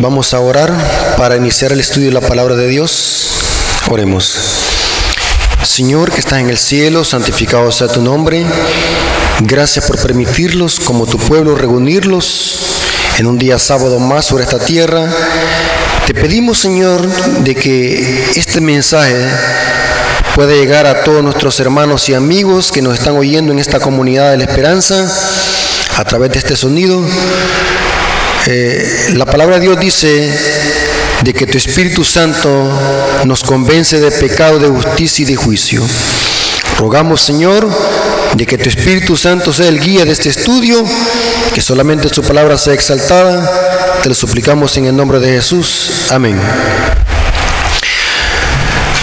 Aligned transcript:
Vamos 0.00 0.32
a 0.34 0.40
orar 0.40 0.72
para 1.16 1.36
iniciar 1.36 1.72
el 1.72 1.80
estudio 1.80 2.06
de 2.06 2.14
la 2.14 2.20
palabra 2.20 2.56
de 2.56 2.66
Dios. 2.66 3.28
Oremos. 3.90 4.36
Señor 5.62 6.10
que 6.10 6.20
estás 6.20 6.40
en 6.40 6.48
el 6.48 6.58
cielo, 6.58 7.04
santificado 7.04 7.70
sea 7.70 7.88
tu 7.88 8.00
nombre. 8.00 8.44
Gracias 9.40 9.84
por 9.86 10.00
permitirlos 10.00 10.80
como 10.80 11.06
tu 11.06 11.18
pueblo 11.18 11.54
reunirlos 11.54 12.58
en 13.18 13.26
un 13.26 13.38
día 13.38 13.58
sábado 13.58 13.98
más 13.98 14.24
sobre 14.24 14.44
esta 14.44 14.58
tierra. 14.58 15.06
Te 16.06 16.14
pedimos, 16.14 16.58
Señor, 16.58 17.06
de 17.44 17.54
que 17.54 18.32
este 18.34 18.60
mensaje 18.60 19.28
pueda 20.34 20.52
llegar 20.52 20.86
a 20.86 21.04
todos 21.04 21.22
nuestros 21.22 21.60
hermanos 21.60 22.08
y 22.08 22.14
amigos 22.14 22.72
que 22.72 22.82
nos 22.82 22.94
están 22.94 23.16
oyendo 23.16 23.52
en 23.52 23.58
esta 23.58 23.78
comunidad 23.78 24.30
de 24.30 24.38
la 24.38 24.44
esperanza 24.44 25.06
a 25.96 26.04
través 26.04 26.32
de 26.32 26.38
este 26.38 26.56
sonido. 26.56 27.04
Eh, 28.46 29.14
la 29.14 29.24
palabra 29.24 29.56
de 29.56 29.62
Dios 29.62 29.78
dice 29.78 30.32
de 31.22 31.32
que 31.32 31.46
tu 31.46 31.58
Espíritu 31.58 32.04
Santo 32.04 32.70
nos 33.24 33.42
convence 33.44 34.00
de 34.00 34.10
pecado, 34.10 34.58
de 34.58 34.68
justicia 34.68 35.22
y 35.22 35.26
de 35.26 35.36
juicio. 35.36 35.82
Rogamos, 36.78 37.20
Señor, 37.20 37.68
de 38.34 38.46
que 38.46 38.58
tu 38.58 38.68
Espíritu 38.68 39.16
Santo 39.16 39.52
sea 39.52 39.68
el 39.68 39.78
guía 39.78 40.04
de 40.04 40.12
este 40.12 40.30
estudio, 40.30 40.84
que 41.54 41.60
solamente 41.60 42.08
su 42.08 42.22
palabra 42.22 42.58
sea 42.58 42.74
exaltada. 42.74 44.00
Te 44.02 44.08
lo 44.08 44.14
suplicamos 44.14 44.76
en 44.76 44.86
el 44.86 44.96
nombre 44.96 45.20
de 45.20 45.34
Jesús. 45.34 46.08
Amén. 46.10 46.36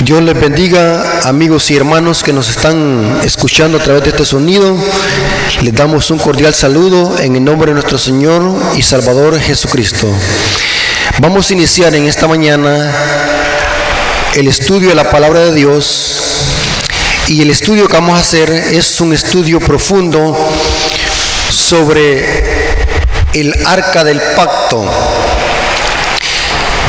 Dios 0.01 0.23
les 0.23 0.39
bendiga, 0.39 1.21
amigos 1.25 1.69
y 1.71 1.75
hermanos 1.75 2.23
que 2.23 2.31
nos 2.31 2.49
están 2.49 3.19
escuchando 3.23 3.77
a 3.77 3.83
través 3.83 4.03
de 4.03 4.11
este 4.11 4.23
sonido. 4.23 4.77
Les 5.61 5.73
damos 5.73 6.09
un 6.09 6.17
cordial 6.19 6.53
saludo 6.53 7.19
en 7.19 7.35
el 7.35 7.43
nombre 7.43 7.71
de 7.71 7.73
nuestro 7.73 7.97
Señor 7.97 8.41
y 8.77 8.81
Salvador 8.81 9.37
Jesucristo. 9.39 10.07
Vamos 11.19 11.49
a 11.49 11.53
iniciar 11.53 11.93
en 11.95 12.05
esta 12.05 12.29
mañana 12.29 12.93
el 14.35 14.47
estudio 14.47 14.89
de 14.89 14.95
la 14.95 15.11
palabra 15.11 15.41
de 15.41 15.53
Dios 15.53 16.21
y 17.27 17.41
el 17.41 17.49
estudio 17.49 17.87
que 17.87 17.93
vamos 17.93 18.17
a 18.17 18.21
hacer 18.21 18.49
es 18.49 19.01
un 19.01 19.13
estudio 19.13 19.59
profundo 19.59 20.35
sobre 21.49 22.25
el 23.33 23.53
arca 23.65 24.05
del 24.05 24.21
pacto. 24.35 24.85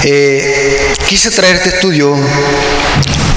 Eh, 0.05 0.95
quise 1.07 1.31
traer 1.33 1.57
este 1.57 1.71
estudio 1.71 2.17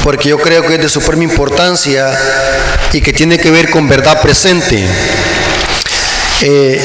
porque 0.03 0.29
yo 0.29 0.37
creo 0.37 0.65
que 0.65 0.75
es 0.75 0.81
de 0.81 0.89
suprema 0.89 1.23
importancia 1.23 2.11
y 2.91 3.01
que 3.01 3.13
tiene 3.13 3.39
que 3.39 3.49
ver 3.49 3.69
con 3.69 3.87
verdad 3.87 4.21
presente. 4.21 4.85
Eh, 6.41 6.79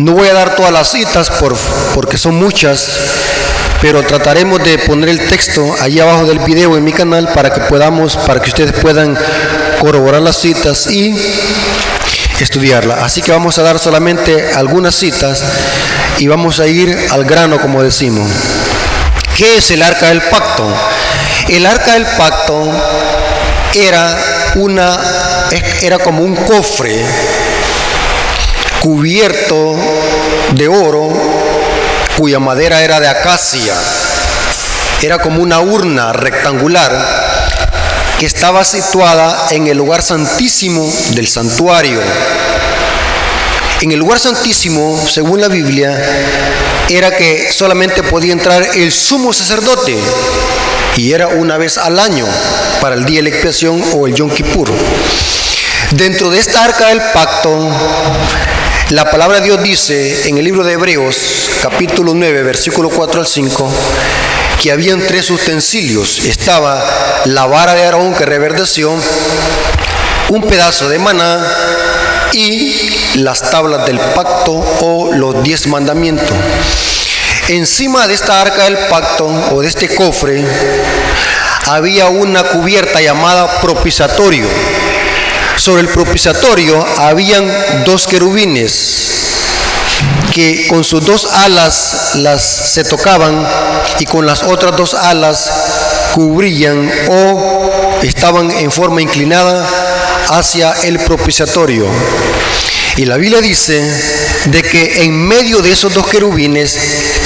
no 0.00 0.12
voy 0.12 0.28
a 0.28 0.34
dar 0.34 0.56
todas 0.56 0.72
las 0.72 0.90
citas 0.90 1.30
por, 1.30 1.56
porque 1.94 2.18
son 2.18 2.34
muchas, 2.34 2.98
pero 3.80 4.02
trataremos 4.02 4.62
de 4.62 4.78
poner 4.78 5.08
el 5.08 5.26
texto 5.28 5.74
ahí 5.80 6.00
abajo 6.00 6.26
del 6.26 6.40
video 6.40 6.76
en 6.76 6.84
mi 6.84 6.92
canal 6.92 7.32
para 7.32 7.52
que 7.52 7.60
podamos, 7.62 8.16
para 8.16 8.40
que 8.40 8.50
ustedes 8.50 8.72
puedan 8.72 9.16
corroborar 9.78 10.20
las 10.20 10.36
citas 10.36 10.88
y 10.88 11.16
estudiarla. 12.40 13.04
Así 13.04 13.22
que 13.22 13.30
vamos 13.30 13.58
a 13.58 13.62
dar 13.62 13.78
solamente 13.78 14.52
algunas 14.54 14.94
citas 14.96 15.44
y 16.18 16.26
vamos 16.26 16.58
a 16.58 16.66
ir 16.66 16.96
al 17.10 17.24
grano, 17.24 17.60
como 17.60 17.82
decimos. 17.82 18.28
¿Qué 19.36 19.58
es 19.58 19.70
el 19.70 19.82
arca 19.82 20.08
del 20.08 20.22
pacto? 20.22 20.66
El 21.48 21.66
arca 21.66 21.94
del 21.94 22.06
pacto 22.06 22.70
era 23.74 24.16
una 24.56 24.98
era 25.82 25.98
como 25.98 26.22
un 26.22 26.36
cofre 26.36 27.04
cubierto 28.80 29.76
de 30.52 30.68
oro 30.68 31.10
cuya 32.16 32.38
madera 32.38 32.82
era 32.82 33.00
de 33.00 33.08
acacia. 33.08 33.74
Era 35.02 35.18
como 35.18 35.42
una 35.42 35.60
urna 35.60 36.12
rectangular 36.12 36.92
que 38.18 38.26
estaba 38.26 38.64
situada 38.64 39.48
en 39.50 39.66
el 39.66 39.78
lugar 39.78 40.02
santísimo 40.02 40.92
del 41.10 41.26
santuario. 41.26 42.00
En 43.80 43.92
el 43.92 43.98
lugar 43.98 44.18
santísimo, 44.18 45.02
según 45.08 45.40
la 45.40 45.48
Biblia, 45.48 45.98
era 46.90 47.16
que 47.16 47.50
solamente 47.50 48.02
podía 48.02 48.32
entrar 48.32 48.62
el 48.74 48.92
sumo 48.92 49.32
sacerdote 49.32 49.96
y 51.00 51.14
era 51.14 51.28
una 51.28 51.56
vez 51.56 51.78
al 51.78 51.98
año 51.98 52.26
para 52.82 52.94
el 52.94 53.06
día 53.06 53.20
de 53.20 53.22
la 53.22 53.28
expiación 53.30 53.82
o 53.94 54.06
el 54.06 54.14
Yom 54.14 54.28
Kippur. 54.28 54.70
Dentro 55.92 56.28
de 56.28 56.38
esta 56.38 56.62
arca 56.62 56.88
del 56.88 57.00
pacto, 57.14 57.70
la 58.90 59.10
palabra 59.10 59.38
de 59.40 59.46
Dios 59.46 59.62
dice 59.62 60.28
en 60.28 60.36
el 60.36 60.44
libro 60.44 60.62
de 60.62 60.74
Hebreos, 60.74 61.48
capítulo 61.62 62.12
9, 62.12 62.42
versículo 62.42 62.90
4 62.90 63.18
al 63.18 63.26
5, 63.26 63.72
que 64.60 64.72
habían 64.72 65.00
tres 65.06 65.30
utensilios. 65.30 66.18
Estaba 66.18 66.84
la 67.24 67.46
vara 67.46 67.72
de 67.72 67.84
Aarón 67.84 68.14
que 68.14 68.26
reverdeció, 68.26 68.92
un 70.28 70.42
pedazo 70.42 70.90
de 70.90 70.98
maná 70.98 71.42
y 72.34 72.74
las 73.14 73.50
tablas 73.50 73.86
del 73.86 73.98
pacto 73.98 74.52
o 74.82 75.14
los 75.14 75.42
diez 75.42 75.66
mandamientos. 75.66 76.36
Encima 77.48 78.06
de 78.06 78.14
esta 78.14 78.40
arca 78.40 78.64
del 78.64 78.78
pacto 78.88 79.26
o 79.26 79.60
de 79.60 79.68
este 79.68 79.94
cofre 79.94 80.44
había 81.66 82.06
una 82.06 82.44
cubierta 82.44 83.00
llamada 83.00 83.60
propiciatorio. 83.60 84.46
Sobre 85.56 85.82
el 85.82 85.88
propiciatorio 85.88 86.84
habían 86.98 87.50
dos 87.84 88.06
querubines 88.06 89.10
que 90.32 90.68
con 90.68 90.84
sus 90.84 91.04
dos 91.04 91.26
alas 91.26 92.12
las 92.14 92.42
se 92.42 92.84
tocaban 92.84 93.46
y 93.98 94.06
con 94.06 94.26
las 94.26 94.42
otras 94.42 94.76
dos 94.76 94.94
alas 94.94 95.50
cubrían 96.14 96.90
o 97.08 97.98
estaban 98.02 98.50
en 98.50 98.70
forma 98.70 99.02
inclinada 99.02 99.68
hacia 100.28 100.72
el 100.84 100.98
propiciatorio. 101.00 101.86
Y 102.96 103.04
la 103.04 103.16
Biblia 103.16 103.40
dice 103.40 103.82
de 104.46 104.62
que 104.62 105.02
en 105.04 105.26
medio 105.26 105.62
de 105.62 105.72
esos 105.72 105.92
dos 105.92 106.06
querubines 106.06 106.78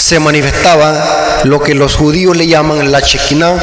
se 0.04 0.20
manifestaba 0.20 1.40
lo 1.44 1.62
que 1.62 1.72
los 1.74 1.96
judíos 1.96 2.36
le 2.36 2.46
llaman 2.46 2.92
la 2.92 3.00
Shekinah, 3.00 3.56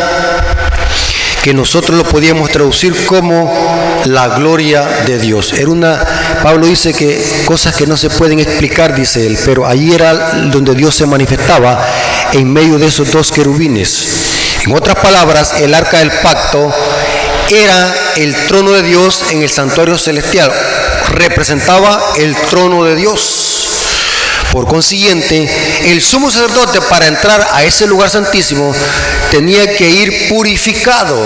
que 1.44 1.53
nosotros 1.53 1.96
lo 1.96 2.03
podíamos 2.03 2.50
traducir 2.50 3.06
como 3.06 4.02
la 4.06 4.28
gloria 4.29 4.81
de 5.06 5.19
Dios. 5.19 5.53
Era 5.53 5.69
una, 5.69 6.03
Pablo 6.41 6.66
dice 6.66 6.96
que 6.96 7.24
cosas 7.46 7.75
que 7.75 7.85
no 7.85 7.96
se 7.96 8.09
pueden 8.09 8.40
explicar, 8.40 8.96
dice 8.96 9.28
él, 9.28 9.38
pero 9.46 9.68
ahí 9.68 9.94
era 9.94 10.13
donde 10.52 10.74
Dios 10.74 10.96
se 10.96 11.06
manifestaba 11.06 11.79
en 12.34 12.52
medio 12.52 12.79
de 12.79 12.88
esos 12.88 13.12
dos 13.12 13.31
querubines. 13.31 14.63
En 14.66 14.75
otras 14.75 14.96
palabras, 14.96 15.62
el 15.62 15.75
arca 15.75 16.00
del 16.00 16.12
pacto 16.23 16.73
era 17.52 17.94
el 18.16 18.35
trono 18.47 18.72
de 18.72 18.81
Dios 18.81 19.25
en 19.29 19.44
el 19.44 19.50
santuario 19.52 19.96
celestial, 19.96 20.52
representaba 21.09 22.02
el 22.18 22.35
trono 22.50 22.84
de 22.84 22.96
Dios. 22.96 23.31
Por 24.51 24.67
consiguiente, 24.67 25.50
el 25.85 26.01
sumo 26.01 26.29
sacerdote 26.29 26.81
para 26.81 27.07
entrar 27.07 27.47
a 27.53 27.63
ese 27.63 27.88
lugar 27.88 28.09
santísimo 28.09 28.75
tenía 29.31 29.78
que 29.78 29.89
ir 29.89 30.28
purificado. 30.28 31.17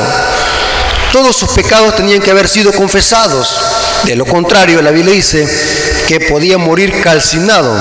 Todos 1.11 1.35
sus 1.35 1.49
pecados 1.49 1.95
tenían 1.95 2.21
que 2.21 2.29
haber 2.29 2.47
sido 2.47 2.71
confesados. 2.71 3.57
De 4.03 4.15
lo 4.15 4.25
contrario, 4.25 4.79
la 4.83 4.91
Biblia 4.91 5.15
dice 5.15 5.47
que 6.07 6.19
podía 6.19 6.59
morir 6.59 7.01
calcinado. 7.01 7.75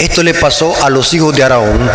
Esto 0.00 0.22
le 0.22 0.32
pasó 0.32 0.74
a 0.82 0.88
los 0.88 1.12
hijos 1.12 1.36
de 1.36 1.42
Araón. 1.42 1.90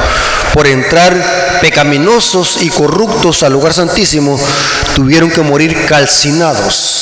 Por 0.53 0.67
entrar 0.67 1.59
pecaminosos 1.61 2.57
y 2.61 2.69
corruptos 2.69 3.41
al 3.41 3.53
lugar 3.53 3.73
santísimo, 3.73 4.39
tuvieron 4.93 5.31
que 5.31 5.41
morir 5.41 5.85
calcinados. 5.87 6.99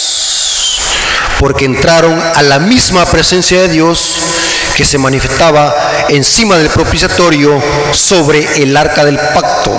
Porque 1.37 1.65
entraron 1.65 2.17
a 2.35 2.43
la 2.43 2.59
misma 2.59 3.05
presencia 3.05 3.61
de 3.61 3.67
Dios 3.69 4.38
que 4.79 4.85
se 4.85 4.97
manifestaba 4.97 5.75
encima 6.07 6.57
del 6.57 6.69
propiciatorio 6.69 7.61
sobre 7.91 8.47
el 8.63 8.77
arca 8.77 9.03
del 9.03 9.19
pacto. 9.19 9.77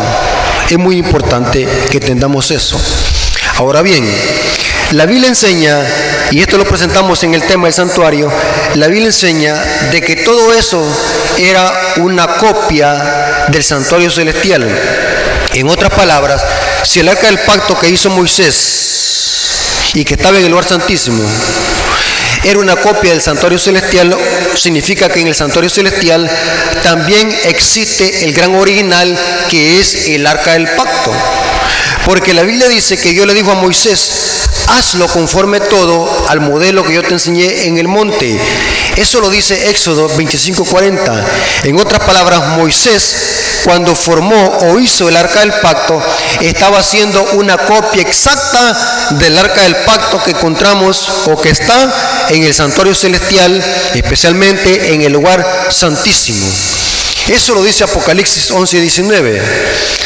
Es 0.68 0.76
muy 0.76 0.98
importante 0.98 1.66
que 1.90 1.96
entendamos 1.96 2.50
eso. 2.50 2.78
Ahora 3.56 3.80
bien, 3.80 4.06
la 4.90 5.06
Biblia 5.06 5.28
enseña, 5.28 5.80
y 6.30 6.42
esto 6.42 6.58
lo 6.58 6.66
presentamos 6.66 7.24
en 7.24 7.32
el 7.32 7.42
tema 7.44 7.66
del 7.66 7.72
santuario, 7.72 8.30
la 8.74 8.88
Biblia 8.88 9.06
enseña 9.06 9.54
de 9.90 10.02
que 10.02 10.16
todo 10.16 10.52
eso 10.52 10.86
era 11.38 11.94
una 11.96 12.26
copia 12.36 13.46
del 13.48 13.64
santuario 13.64 14.10
celestial. 14.10 14.68
En 15.54 15.70
otras 15.70 15.94
palabras, 15.94 16.44
si 16.82 17.00
el 17.00 17.08
arca 17.08 17.28
del 17.28 17.38
pacto 17.38 17.78
que 17.78 17.88
hizo 17.88 18.10
Moisés 18.10 19.92
y 19.94 20.04
que 20.04 20.12
estaba 20.12 20.36
en 20.36 20.44
el 20.44 20.50
lugar 20.50 20.66
santísimo 20.66 21.22
era 22.44 22.58
una 22.58 22.76
copia 22.76 23.10
del 23.10 23.20
santuario 23.20 23.58
celestial, 23.58 24.16
significa 24.54 25.08
que 25.08 25.20
en 25.20 25.28
el 25.28 25.34
santuario 25.34 25.70
celestial 25.70 26.30
también 26.82 27.30
existe 27.44 28.24
el 28.24 28.32
gran 28.32 28.54
original 28.54 29.18
que 29.48 29.80
es 29.80 30.08
el 30.08 30.26
arca 30.26 30.52
del 30.52 30.68
pacto. 30.68 31.12
Porque 32.06 32.32
la 32.34 32.42
Biblia 32.42 32.68
dice 32.68 32.98
que 32.98 33.12
Dios 33.12 33.26
le 33.26 33.34
dijo 33.34 33.50
a 33.50 33.54
Moisés, 33.54 34.48
hazlo 34.68 35.06
conforme 35.08 35.60
todo 35.60 36.26
al 36.28 36.40
modelo 36.40 36.82
que 36.84 36.94
yo 36.94 37.02
te 37.02 37.12
enseñé 37.12 37.66
en 37.66 37.78
el 37.78 37.88
monte. 37.88 38.40
Eso 38.96 39.20
lo 39.20 39.30
dice 39.30 39.70
Éxodo 39.70 40.08
25:40. 40.08 41.24
En 41.64 41.78
otras 41.78 42.00
palabras, 42.00 42.56
Moisés, 42.56 43.39
cuando 43.64 43.94
formó 43.94 44.58
o 44.62 44.78
hizo 44.78 45.08
el 45.08 45.16
arca 45.16 45.40
del 45.40 45.52
pacto, 45.54 46.02
estaba 46.40 46.78
haciendo 46.78 47.22
una 47.34 47.56
copia 47.58 48.02
exacta 48.02 49.08
del 49.18 49.36
arca 49.38 49.62
del 49.62 49.76
pacto 49.76 50.22
que 50.22 50.30
encontramos 50.30 51.08
o 51.26 51.40
que 51.40 51.50
está 51.50 52.26
en 52.30 52.44
el 52.44 52.54
santuario 52.54 52.94
celestial, 52.94 53.62
especialmente 53.94 54.94
en 54.94 55.02
el 55.02 55.12
lugar 55.12 55.68
santísimo. 55.70 56.46
Eso 57.28 57.54
lo 57.54 57.62
dice 57.62 57.84
Apocalipsis 57.84 58.50
11 58.50 58.80
19. 58.80 59.42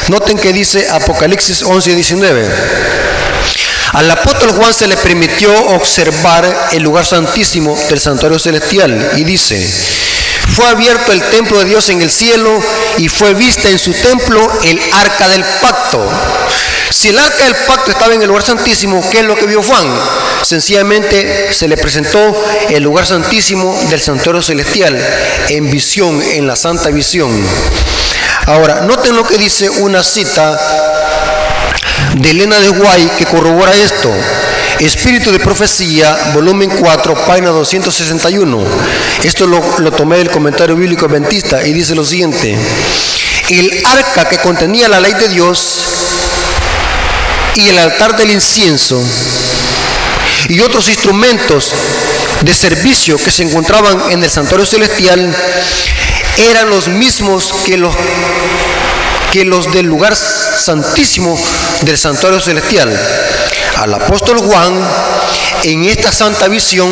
Noten 0.08 0.38
que 0.38 0.52
dice 0.52 0.88
Apocalipsis 0.90 1.62
11 1.62 1.94
19. 1.94 2.48
Al 3.94 4.10
apóstol 4.10 4.50
Juan 4.50 4.74
se 4.74 4.88
le 4.88 4.96
permitió 4.96 5.50
observar 5.68 6.68
el 6.72 6.82
lugar 6.82 7.06
santísimo 7.06 7.78
del 7.88 8.00
santuario 8.00 8.40
celestial 8.40 9.12
y 9.16 9.22
dice, 9.22 9.56
fue 10.54 10.66
abierto 10.66 11.12
el 11.12 11.22
templo 11.22 11.58
de 11.58 11.64
Dios 11.66 11.88
en 11.88 12.02
el 12.02 12.10
cielo 12.10 12.62
y 12.98 13.08
fue 13.08 13.34
vista 13.34 13.68
en 13.68 13.78
su 13.78 13.92
templo 13.92 14.50
el 14.64 14.80
arca 14.92 15.28
del 15.28 15.44
pacto. 15.60 16.08
Si 16.90 17.08
el 17.08 17.18
arca 17.18 17.44
del 17.44 17.56
pacto 17.66 17.90
estaba 17.90 18.14
en 18.14 18.22
el 18.22 18.28
lugar 18.28 18.44
santísimo, 18.44 19.02
¿qué 19.10 19.20
es 19.20 19.24
lo 19.24 19.34
que 19.34 19.46
vio 19.46 19.62
Juan? 19.62 19.86
Sencillamente 20.42 21.52
se 21.52 21.66
le 21.66 21.76
presentó 21.76 22.44
el 22.68 22.82
lugar 22.82 23.06
santísimo 23.06 23.76
del 23.88 24.00
santuario 24.00 24.42
celestial 24.42 24.96
en 25.48 25.70
visión, 25.70 26.22
en 26.22 26.46
la 26.46 26.54
santa 26.54 26.90
visión. 26.90 27.30
Ahora, 28.46 28.82
noten 28.82 29.16
lo 29.16 29.24
que 29.26 29.38
dice 29.38 29.70
una 29.70 30.02
cita 30.02 30.58
de 32.14 32.30
Elena 32.30 32.60
de 32.60 32.68
Guay 32.68 33.10
que 33.18 33.24
corrobora 33.24 33.74
esto. 33.74 34.12
Espíritu 34.80 35.30
de 35.30 35.38
Profecía, 35.38 36.32
volumen 36.34 36.70
4, 36.70 37.14
página 37.26 37.50
261. 37.50 38.64
Esto 39.22 39.46
lo, 39.46 39.62
lo, 39.78 39.92
tomé 39.92 40.18
del 40.18 40.30
comentario 40.30 40.76
bíblico 40.76 41.06
adventista 41.06 41.66
y 41.66 41.72
dice 41.72 41.94
lo 41.94 42.04
siguiente. 42.04 42.56
El 43.48 43.82
arca 43.86 44.28
que 44.28 44.38
contenía 44.38 44.88
la 44.88 45.00
ley 45.00 45.14
de 45.14 45.28
Dios 45.28 45.84
y 47.54 47.68
el 47.68 47.78
altar 47.78 48.16
del 48.16 48.30
incienso 48.30 49.00
y 50.48 50.60
otros 50.60 50.88
instrumentos 50.88 51.72
de 52.42 52.52
servicio 52.52 53.16
que 53.16 53.30
se 53.30 53.44
encontraban 53.44 54.10
en 54.10 54.22
el 54.22 54.30
santuario 54.30 54.66
celestial 54.66 55.34
eran 56.36 56.68
los 56.68 56.88
mismos 56.88 57.54
que 57.64 57.78
los 57.78 57.94
que 59.30 59.44
los 59.44 59.72
del 59.72 59.86
lugar 59.86 60.14
santísimo 60.14 61.36
del 61.82 61.98
santuario 61.98 62.40
celestial. 62.40 62.88
Al 63.76 63.92
apóstol 63.94 64.38
Juan, 64.38 64.72
en 65.64 65.84
esta 65.84 66.12
santa 66.12 66.48
visión, 66.48 66.90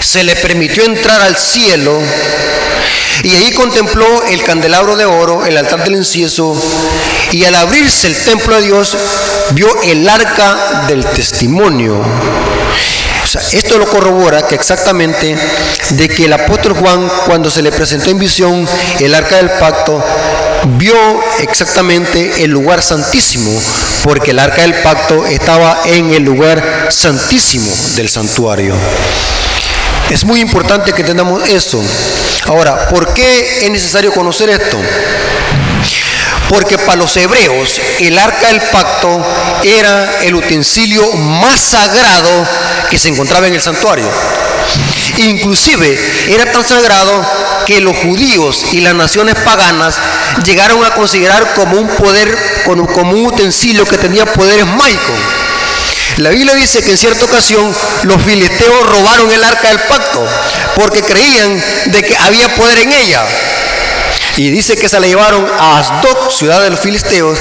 se 0.00 0.24
le 0.24 0.34
permitió 0.36 0.84
entrar 0.84 1.20
al 1.20 1.36
cielo 1.36 2.00
y 3.22 3.34
ahí 3.36 3.52
contempló 3.52 4.24
el 4.24 4.42
candelabro 4.42 4.96
de 4.96 5.04
oro, 5.04 5.46
el 5.46 5.56
altar 5.56 5.84
del 5.84 5.96
incienso, 5.96 6.60
y 7.30 7.44
al 7.44 7.54
abrirse 7.54 8.08
el 8.08 8.16
templo 8.16 8.56
de 8.56 8.62
Dios, 8.62 8.96
vio 9.50 9.68
el 9.82 10.08
arca 10.08 10.84
del 10.88 11.04
testimonio. 11.04 12.00
O 13.22 13.26
sea, 13.26 13.40
esto 13.52 13.78
lo 13.78 13.86
corrobora 13.86 14.46
que 14.46 14.56
exactamente 14.56 15.36
de 15.90 16.08
que 16.08 16.24
el 16.24 16.32
apóstol 16.32 16.74
Juan, 16.74 17.08
cuando 17.26 17.50
se 17.50 17.62
le 17.62 17.70
presentó 17.70 18.10
en 18.10 18.18
visión 18.18 18.68
el 18.98 19.14
arca 19.14 19.36
del 19.36 19.50
pacto, 19.50 20.04
vio 20.78 20.96
exactamente 21.40 22.44
el 22.44 22.50
lugar 22.50 22.82
santísimo, 22.82 23.50
porque 24.04 24.30
el 24.30 24.38
arca 24.38 24.62
del 24.62 24.74
pacto 24.82 25.26
estaba 25.26 25.80
en 25.84 26.12
el 26.12 26.22
lugar 26.22 26.88
santísimo 26.90 27.70
del 27.96 28.08
santuario. 28.08 28.74
Es 30.10 30.24
muy 30.24 30.40
importante 30.40 30.92
que 30.92 31.00
entendamos 31.00 31.48
eso. 31.48 31.82
Ahora, 32.46 32.88
¿por 32.88 33.14
qué 33.14 33.64
es 33.64 33.70
necesario 33.70 34.12
conocer 34.12 34.50
esto? 34.50 34.78
Porque 36.48 36.76
para 36.76 36.96
los 36.96 37.16
hebreos 37.16 37.80
el 37.98 38.18
arca 38.18 38.48
del 38.48 38.60
pacto 38.60 39.24
era 39.64 40.20
el 40.22 40.34
utensilio 40.34 41.12
más 41.12 41.58
sagrado 41.58 42.46
que 42.90 42.98
se 42.98 43.08
encontraba 43.08 43.46
en 43.46 43.54
el 43.54 43.62
santuario. 43.62 44.06
Inclusive 45.16 45.98
era 46.28 46.50
tan 46.52 46.66
sagrado 46.66 47.24
que 47.66 47.80
los 47.80 47.96
judíos 47.96 48.66
y 48.72 48.80
las 48.80 48.94
naciones 48.94 49.34
paganas 49.36 49.98
llegaron 50.44 50.84
a 50.84 50.90
considerar 50.90 51.54
como 51.54 51.76
un 51.76 51.88
poder, 51.88 52.36
como 52.64 53.12
un 53.12 53.26
utensilio 53.26 53.84
que 53.84 53.98
tenía 53.98 54.24
poderes 54.26 54.66
mágicos. 54.66 55.16
La 56.18 56.30
Biblia 56.30 56.54
dice 56.54 56.82
que 56.82 56.90
en 56.90 56.98
cierta 56.98 57.24
ocasión 57.24 57.74
los 58.02 58.22
filisteos 58.22 58.86
robaron 58.90 59.30
el 59.30 59.42
arca 59.42 59.68
del 59.68 59.80
pacto 59.80 60.26
porque 60.76 61.02
creían 61.02 61.62
de 61.86 62.02
que 62.02 62.16
había 62.16 62.54
poder 62.54 62.78
en 62.78 62.92
ella. 62.92 63.22
Y 64.36 64.50
dice 64.50 64.76
que 64.76 64.88
se 64.88 64.98
la 64.98 65.06
llevaron 65.06 65.46
a 65.58 65.78
Asdod, 65.78 66.30
ciudad 66.30 66.62
de 66.62 66.70
los 66.70 66.80
filisteos, 66.80 67.38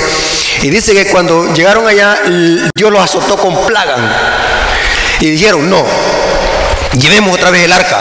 y 0.61 0.69
dice 0.69 0.93
que 0.93 1.07
cuando 1.07 1.53
llegaron 1.53 1.88
allá 1.88 2.19
Dios 2.75 2.91
los 2.91 3.01
azotó 3.01 3.38
con 3.38 3.65
plaga. 3.65 3.95
Y 5.19 5.31
dijeron, 5.31 5.69
no, 5.69 5.85
llevemos 6.93 7.35
otra 7.35 7.49
vez 7.49 7.65
el 7.65 7.71
arca 7.71 7.99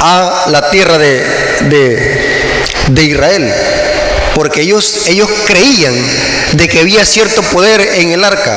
a 0.00 0.44
la 0.48 0.70
tierra 0.70 0.98
de, 0.98 1.20
de, 1.62 2.27
Israel, 2.96 3.52
porque 4.34 4.62
ellos, 4.62 5.06
ellos 5.06 5.28
creían 5.46 5.94
de 6.52 6.68
que 6.68 6.80
había 6.80 7.04
cierto 7.04 7.42
poder 7.42 7.80
en 7.80 8.12
el 8.12 8.24
arca. 8.24 8.56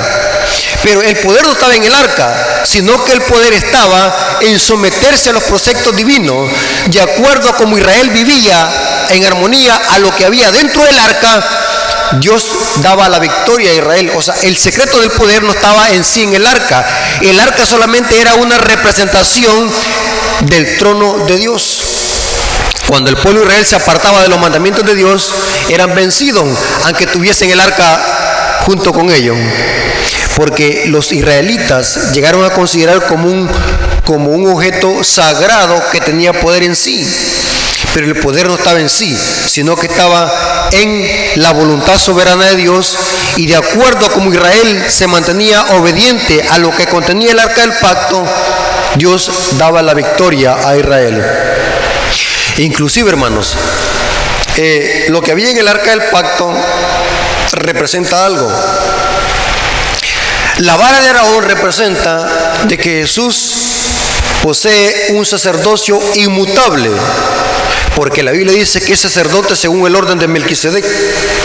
Pero 0.83 1.01
el 1.01 1.15
poder 1.17 1.43
no 1.43 1.51
estaba 1.51 1.75
en 1.75 1.83
el 1.83 1.93
arca, 1.93 2.63
sino 2.65 3.03
que 3.05 3.13
el 3.13 3.21
poder 3.21 3.53
estaba 3.53 4.39
en 4.41 4.59
someterse 4.59 5.29
a 5.29 5.33
los 5.33 5.43
preceptos 5.43 5.95
divinos, 5.95 6.49
de 6.87 7.01
acuerdo 7.01 7.49
a 7.49 7.55
cómo 7.55 7.77
Israel 7.77 8.09
vivía 8.09 9.07
en 9.09 9.25
armonía 9.25 9.79
a 9.89 9.99
lo 9.99 10.13
que 10.15 10.25
había 10.25 10.51
dentro 10.51 10.83
del 10.83 10.97
arca, 10.97 11.43
Dios 12.19 12.45
daba 12.77 13.07
la 13.09 13.19
victoria 13.19 13.71
a 13.71 13.73
Israel. 13.73 14.11
O 14.15 14.21
sea, 14.21 14.35
el 14.43 14.57
secreto 14.57 14.99
del 14.99 15.11
poder 15.11 15.43
no 15.43 15.51
estaba 15.51 15.89
en 15.91 16.03
sí 16.03 16.23
en 16.23 16.33
el 16.33 16.45
arca. 16.45 16.85
El 17.21 17.39
arca 17.39 17.65
solamente 17.65 18.19
era 18.19 18.35
una 18.35 18.57
representación 18.57 19.71
del 20.41 20.77
trono 20.77 21.25
de 21.25 21.37
Dios. 21.37 21.90
Cuando 22.91 23.09
el 23.09 23.15
pueblo 23.15 23.39
de 23.39 23.45
Israel 23.45 23.65
se 23.65 23.77
apartaba 23.77 24.21
de 24.21 24.27
los 24.27 24.37
mandamientos 24.37 24.85
de 24.85 24.95
Dios, 24.95 25.31
eran 25.69 25.95
vencidos, 25.95 26.45
aunque 26.83 27.07
tuviesen 27.07 27.49
el 27.49 27.61
arca 27.61 28.59
junto 28.65 28.91
con 28.91 29.09
ellos. 29.09 29.37
Porque 30.35 30.83
los 30.87 31.13
israelitas 31.13 32.11
llegaron 32.11 32.43
a 32.43 32.49
considerar 32.49 33.05
como 33.05 33.29
un, 33.29 34.45
objeto 34.45 35.05
sagrado 35.05 35.81
que 35.89 36.01
tenía 36.01 36.33
poder 36.33 36.63
en 36.63 36.75
sí 36.75 37.07
pero 37.93 38.07
el 38.07 38.15
poder 38.15 38.47
no 38.47 38.55
estaba 38.55 38.79
en 38.79 38.89
sí, 38.89 39.17
sino 39.47 39.75
que 39.75 39.87
estaba 39.87 40.69
en 40.71 41.41
la 41.41 41.51
voluntad 41.51 41.97
soberana 41.97 42.47
de 42.47 42.55
Dios 42.55 42.97
y 43.37 43.47
de 43.47 43.55
acuerdo 43.55 44.05
a 44.05 44.11
como 44.11 44.33
Israel 44.33 44.83
se 44.87 45.07
mantenía 45.07 45.63
obediente 45.77 46.45
a 46.49 46.57
lo 46.57 46.75
que 46.75 46.87
contenía 46.87 47.31
el 47.31 47.39
arca 47.39 47.61
del 47.61 47.73
pacto, 47.73 48.25
Dios 48.95 49.31
daba 49.57 49.81
la 49.81 49.93
victoria 49.93 50.57
a 50.65 50.77
Israel. 50.77 51.50
Inclusive, 52.61 53.09
hermanos, 53.09 53.55
eh, 54.57 55.07
lo 55.09 55.21
que 55.21 55.31
había 55.31 55.49
en 55.49 55.57
el 55.57 55.67
arca 55.67 55.89
del 55.91 56.03
pacto 56.11 56.53
representa 57.53 58.25
algo. 58.25 58.47
La 60.59 60.75
vara 60.75 61.01
de 61.01 61.09
Araón 61.09 61.43
representa 61.43 62.63
de 62.65 62.77
que 62.77 63.01
Jesús 63.01 63.53
posee 64.43 65.07
un 65.09 65.25
sacerdocio 65.25 65.99
inmutable 66.15 66.91
porque 67.95 68.21
la 68.21 68.31
Biblia 68.31 68.53
dice 68.53 68.79
que 68.81 68.93
es 68.93 68.99
sacerdote 68.99 69.55
según 69.55 69.87
el 69.87 69.95
orden 69.95 70.19
de 70.19 70.27
Melquisedec. 70.27 70.85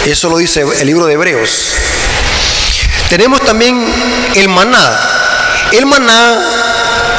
Eso 0.05 0.29
lo 0.29 0.37
dice 0.37 0.65
el 0.81 0.87
libro 0.87 1.07
de 1.07 1.15
Hebreos. 1.15 1.73
Tenemos 3.09 3.41
también 3.41 3.83
el 4.35 4.49
maná. 4.49 5.01
El 5.73 5.87
maná 5.87 6.39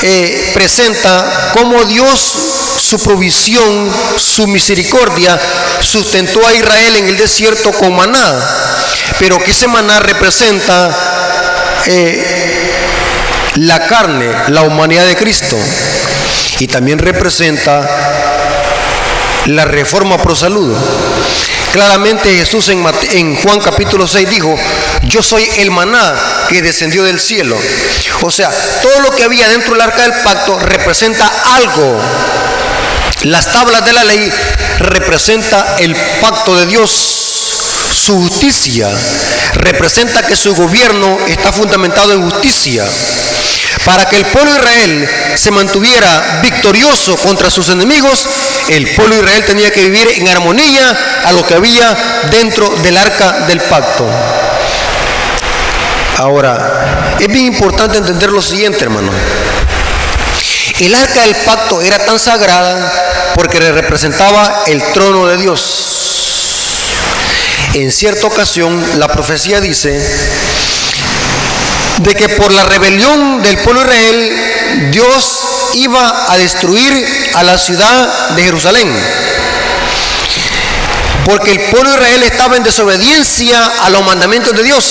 eh, 0.04 0.52
presenta 0.54 1.52
cómo 1.54 1.84
Dios, 1.86 2.34
su 2.88 3.00
provisión, 3.00 3.92
su 4.16 4.48
misericordia, 4.48 5.38
sustentó 5.82 6.46
a 6.48 6.54
Israel 6.54 6.96
en 6.96 7.08
el 7.10 7.18
desierto 7.18 7.74
con 7.74 7.94
maná. 7.94 8.34
Pero 9.20 9.38
que 9.40 9.52
ese 9.52 9.68
maná 9.68 10.00
representa 10.00 10.96
eh, 11.86 12.24
la 13.56 13.86
carne, 13.88 14.32
la 14.50 14.62
humanidad 14.62 15.06
de 15.06 15.18
Cristo. 15.18 15.58
Y 16.60 16.68
también 16.68 17.00
representa 17.00 17.88
la 19.48 19.66
reforma 19.66 20.18
pro 20.18 20.36
salud. 20.36 20.74
Claramente 21.74 22.34
Jesús 22.34 22.70
en, 22.70 23.36
Juan 23.36 23.60
capítulo 23.60 24.08
6 24.08 24.30
dijo, 24.30 24.56
yo 25.04 25.22
soy 25.22 25.48
el 25.58 25.72
maná 25.72 26.16
que 26.48 26.62
descendió 26.62 27.04
del 27.04 27.20
cielo. 27.20 27.58
O 28.22 28.32
sea, 28.32 28.50
todo 28.82 29.02
lo 29.02 29.12
que 29.12 29.24
había 29.24 29.50
dentro 29.50 29.74
del 29.74 29.82
arca 29.82 30.04
del 30.04 30.14
pacto 30.24 30.58
representa 30.60 31.30
algo. 31.56 32.00
Las 33.24 33.52
tablas 33.52 33.84
de 33.84 33.94
la 33.94 34.04
ley 34.04 34.32
representa 34.80 35.78
el 35.80 35.96
pacto 36.22 36.56
de 36.56 36.68
Dios. 36.68 36.92
Su 36.92 38.22
justicia 38.22 38.90
representa 39.54 40.26
que 40.26 40.36
su 40.36 40.56
gobierno 40.56 41.18
está 41.28 41.52
fundamentado 41.52 42.14
en 42.14 42.30
justicia. 42.30 42.86
Para 43.86 44.08
que 44.08 44.18
el 44.18 44.26
pueblo 44.26 44.52
de 44.52 44.60
Israel 44.60 45.10
se 45.36 45.50
mantuviera 45.50 46.40
victorioso 46.44 47.16
contra 47.18 47.50
sus 47.50 47.70
enemigos, 47.70 48.28
el 48.68 48.88
pueblo 48.96 49.16
de 49.16 49.22
Israel 49.22 49.46
tenía 49.46 49.72
que 49.72 49.84
vivir 49.84 50.08
en 50.18 50.28
armonía 50.28 51.22
a 51.24 51.32
lo 51.32 51.46
que 51.46 51.56
había 51.56 51.98
dentro 52.30 52.70
del 52.84 52.98
arca 52.98 53.46
del 53.48 53.62
pacto. 53.62 54.08
Ahora, 56.18 57.16
es 57.20 57.28
bien 57.28 57.46
importante 57.46 57.98
entender 57.98 58.32
lo 58.32 58.42
siguiente, 58.42 58.84
hermano. 58.84 59.12
El 60.80 60.94
arca 60.94 61.22
del 61.22 61.36
pacto 61.38 61.82
era 61.82 61.98
tan 62.06 62.20
sagrada 62.20 63.07
porque 63.38 63.60
le 63.60 63.72
representaba 63.72 64.64
el 64.66 64.82
trono 64.94 65.28
de 65.28 65.38
Dios. 65.38 65.62
En 67.76 67.92
cierta 67.92 68.26
ocasión, 68.26 68.84
la 68.98 69.08
profecía 69.08 69.62
dice 69.62 69.92
de 72.00 72.16
que 72.16 72.30
por 72.30 72.52
la 72.52 72.64
rebelión 72.64 73.44
del 73.44 73.60
pueblo 73.60 73.84
de 73.84 73.88
Israel, 73.88 74.90
Dios 74.92 75.40
iba 75.76 76.34
a 76.34 76.38
destruir 76.40 77.32
a 77.36 77.44
la 77.44 77.60
ciudad 77.60 78.30
de 78.30 78.42
Jerusalén. 78.42 78.92
Porque 81.24 81.52
el 81.52 81.60
pueblo 81.70 81.92
de 81.92 81.98
Israel 81.98 82.24
estaba 82.24 82.58
en 82.58 82.64
desobediencia 82.64 83.64
a 83.84 83.92
los 83.92 84.04
mandamientos 84.04 84.58
de 84.58 84.64
Dios. 84.64 84.84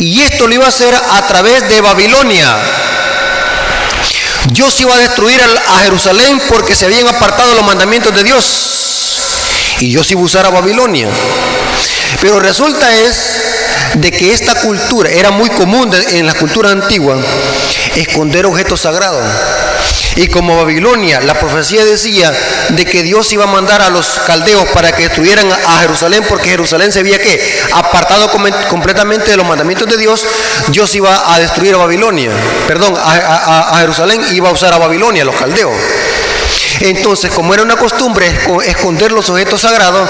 Y 0.00 0.20
esto 0.20 0.48
lo 0.48 0.54
iba 0.54 0.64
a 0.64 0.68
hacer 0.68 0.92
a 0.96 1.28
través 1.28 1.68
de 1.68 1.80
Babilonia. 1.80 2.81
Dios 4.50 4.78
iba 4.80 4.94
a 4.94 4.98
destruir 4.98 5.40
a 5.40 5.78
Jerusalén 5.80 6.40
porque 6.48 6.74
se 6.74 6.86
habían 6.86 7.06
apartado 7.08 7.54
los 7.54 7.64
mandamientos 7.64 8.14
de 8.14 8.24
Dios. 8.24 8.44
Y 9.80 9.86
Dios 9.86 10.10
iba 10.10 10.20
a 10.20 10.24
usar 10.24 10.46
a 10.46 10.50
Babilonia. 10.50 11.08
Pero 12.20 12.40
resulta 12.40 12.92
es 12.94 13.42
de 13.94 14.10
que 14.10 14.32
esta 14.32 14.54
cultura 14.54 15.10
era 15.10 15.30
muy 15.30 15.48
común 15.50 15.90
en 16.10 16.26
la 16.26 16.34
cultura 16.34 16.70
antigua 16.70 17.16
esconder 17.96 18.46
objetos 18.46 18.80
sagrados. 18.80 19.24
Y 20.16 20.26
como 20.28 20.56
Babilonia, 20.56 21.20
la 21.20 21.34
profecía 21.34 21.84
decía 21.84 22.32
de 22.70 22.84
que 22.84 23.02
Dios 23.02 23.32
iba 23.32 23.44
a 23.44 23.46
mandar 23.46 23.80
a 23.80 23.88
los 23.88 24.20
caldeos 24.26 24.66
para 24.68 24.92
que 24.92 25.04
destruyeran 25.04 25.50
a 25.50 25.78
Jerusalén, 25.80 26.24
porque 26.28 26.50
Jerusalén 26.50 26.92
se 26.92 27.00
había 27.00 27.18
que 27.18 27.40
apartado 27.72 28.30
completamente 28.68 29.30
de 29.30 29.36
los 29.36 29.46
mandamientos 29.46 29.88
de 29.88 29.96
Dios, 29.96 30.26
Dios 30.68 30.94
iba 30.94 31.32
a 31.34 31.38
destruir 31.38 31.74
a 31.74 31.78
Babilonia, 31.78 32.30
perdón, 32.66 32.94
a, 32.96 33.76
Jerusalén 33.78 34.22
iba 34.32 34.50
a 34.50 34.52
usar 34.52 34.74
a 34.74 34.78
Babilonia, 34.78 35.24
los 35.24 35.36
caldeos. 35.36 35.72
Entonces, 36.80 37.30
como 37.30 37.54
era 37.54 37.62
una 37.62 37.76
costumbre 37.76 38.26
esconder 38.66 39.12
los 39.12 39.30
objetos 39.30 39.60
sagrados, 39.60 40.08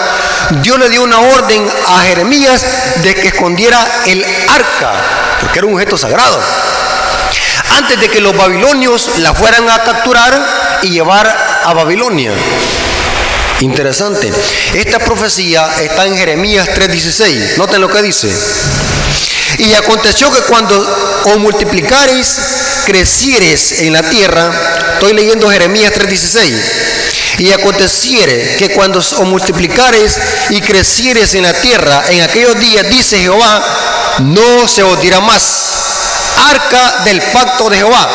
Dios 0.62 0.78
le 0.78 0.88
dio 0.88 1.02
una 1.02 1.18
orden 1.18 1.68
a 1.86 2.00
Jeremías 2.00 2.64
de 3.02 3.14
que 3.14 3.28
escondiera 3.28 4.02
el 4.06 4.24
arca, 4.48 4.92
porque 5.40 5.58
era 5.58 5.68
un 5.68 5.74
objeto 5.74 5.98
sagrado, 5.98 6.40
antes 7.76 8.00
de 8.00 8.08
que 8.08 8.20
los 8.20 8.36
babilonios 8.36 9.10
la 9.18 9.34
fueran 9.34 9.68
a 9.68 9.82
capturar 9.82 10.80
y 10.82 10.90
llevar 10.90 11.26
a 11.64 11.72
Babilonia. 11.72 12.32
Interesante. 13.60 14.32
Esta 14.74 14.98
profecía 14.98 15.70
está 15.80 16.06
en 16.06 16.16
Jeremías 16.16 16.68
3:16. 16.74 17.56
Noten 17.58 17.80
lo 17.80 17.88
que 17.88 18.02
dice. 18.02 18.28
Y 19.58 19.72
aconteció 19.74 20.32
que 20.32 20.40
cuando 20.42 20.74
os 21.24 21.36
multiplicareis, 21.36 22.38
crecieres 22.84 23.80
en 23.82 23.92
la 23.92 24.02
tierra, 24.02 24.50
estoy 24.94 25.12
leyendo 25.12 25.50
Jeremías 25.50 25.92
3:16, 25.92 26.54
y 27.38 27.52
aconteciere 27.52 28.56
que 28.56 28.70
cuando 28.70 28.98
os 28.98 29.20
multiplicareis 29.20 30.18
y 30.50 30.60
crecieres 30.60 31.34
en 31.34 31.44
la 31.44 31.52
tierra, 31.52 32.04
en 32.08 32.22
aquellos 32.22 32.58
días, 32.58 32.88
dice 32.88 33.18
Jehová, 33.18 33.62
no 34.20 34.66
se 34.66 34.82
os 34.82 35.00
dirá 35.00 35.20
más, 35.20 35.91
arca 36.50 37.02
del 37.04 37.20
pacto 37.20 37.68
de 37.70 37.76
Jehová. 37.78 38.08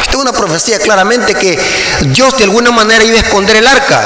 Esta 0.00 0.10
es 0.10 0.16
una 0.16 0.32
profecía 0.32 0.78
claramente 0.78 1.34
que 1.34 1.58
Dios 2.06 2.36
de 2.36 2.44
alguna 2.44 2.70
manera 2.70 3.04
iba 3.04 3.18
a 3.18 3.22
esconder 3.22 3.56
el 3.56 3.66
arca. 3.66 4.02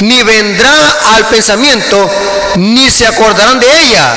Ni 0.00 0.22
vendrá 0.22 0.72
al 1.14 1.26
pensamiento, 1.26 2.10
ni 2.56 2.90
se 2.90 3.06
acordarán 3.06 3.60
de 3.60 3.66
ella 3.80 4.14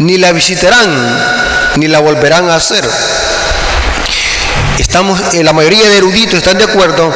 ni 0.00 0.16
la 0.16 0.32
visitarán, 0.32 0.90
ni 1.76 1.88
la 1.88 2.00
volverán 2.00 2.48
a 2.50 2.56
hacer. 2.56 2.88
Estamos, 4.78 5.20
eh, 5.34 5.44
la 5.44 5.52
mayoría 5.52 5.88
de 5.88 5.98
eruditos 5.98 6.38
están 6.38 6.58
de 6.58 6.64
acuerdo 6.64 7.12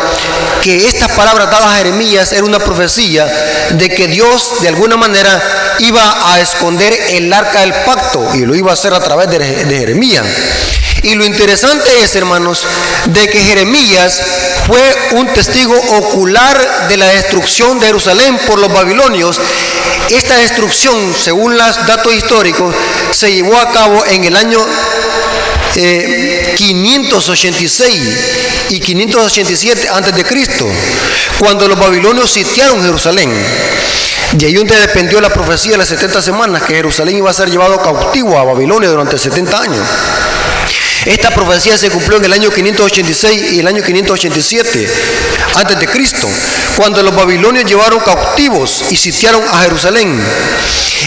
que 0.63 0.87
estas 0.87 1.11
palabras 1.13 1.51
dadas 1.51 1.73
a 1.73 1.77
Jeremías 1.77 2.33
era 2.33 2.45
una 2.45 2.59
profecía 2.59 3.27
de 3.71 3.89
que 3.89 4.07
Dios 4.07 4.61
de 4.61 4.69
alguna 4.69 4.97
manera 4.97 5.43
iba 5.81 6.33
a 6.33 6.41
esconder 6.41 6.93
el 7.11 7.33
arca 7.33 7.61
del 7.61 7.75
pacto 7.85 8.35
y 8.35 8.41
lo 8.41 8.55
iba 8.55 8.71
a 8.71 8.75
hacer 8.75 8.95
a 8.95 9.01
través 9.01 9.31
de, 9.31 9.67
Jeremías. 9.67 10.25
Y 11.03 11.15
lo 11.15 11.25
interesante 11.25 11.91
es, 12.03 12.15
hermanos, 12.17 12.67
de 13.07 13.29
que 13.29 13.39
Jeremías 13.39 14.23
fue 14.67 14.97
un 15.13 15.27
testigo 15.35 15.75
ocular 15.99 16.89
de 16.89 16.97
la 16.97 17.07
destrucción 17.07 17.79
de 17.79 17.87
Jerusalén 17.87 18.39
por 18.47 18.59
los 18.59 18.73
babilonios. 18.73 19.41
Esta 20.09 20.37
destrucción, 20.37 21.15
según 21.19 21.59
los 21.59 21.87
datos 21.87 22.15
históricos, 22.15 22.75
se 23.11 23.33
llevó 23.33 23.59
a 23.59 23.71
cabo 23.71 24.05
en 24.07 24.25
el 24.25 24.37
año 24.37 24.65
586 25.75 27.81
eh, 27.81 28.67
y 28.71 28.81
587 28.81 29.89
antes 29.89 30.15
de 30.15 30.25
Cristo, 30.25 30.67
cuando 31.39 31.69
los 31.69 31.79
babilonios 31.79 32.31
sitiaron 32.31 32.83
Jerusalén. 32.83 33.31
Y 34.39 34.45
ahí 34.45 34.55
donde 34.55 34.79
dependió 34.81 35.21
la 35.21 35.31
profecía 35.31 35.73
de 35.73 35.79
las 35.79 35.89
70 35.89 36.21
semanas, 36.21 36.63
que 36.63 36.75
Jerusalén 36.75 37.17
iba 37.17 37.31
a 37.31 37.35
ser 37.35 37.51
llevado 37.51 37.81
cautivo 37.81 38.37
a 38.37 38.45
Babilonia 38.45 38.89
durante 38.89 39.17
70 39.17 39.61
años. 39.61 39.87
Esta 41.07 41.31
profecía 41.31 41.77
se 41.77 41.91
cumplió 41.91 42.17
en 42.19 42.25
el 42.25 42.33
año 42.33 42.51
586 42.51 43.53
y 43.53 43.61
el 43.61 43.67
año 43.67 43.83
587 43.83 44.91
antes 45.55 45.79
de 45.79 45.87
Cristo, 45.87 46.29
cuando 46.77 47.03
los 47.03 47.15
babilonios 47.15 47.65
llevaron 47.65 48.01
cautivos 48.01 48.87
y 48.91 48.97
sitiaron 48.97 49.43
a 49.53 49.63
Jerusalén. 49.63 50.19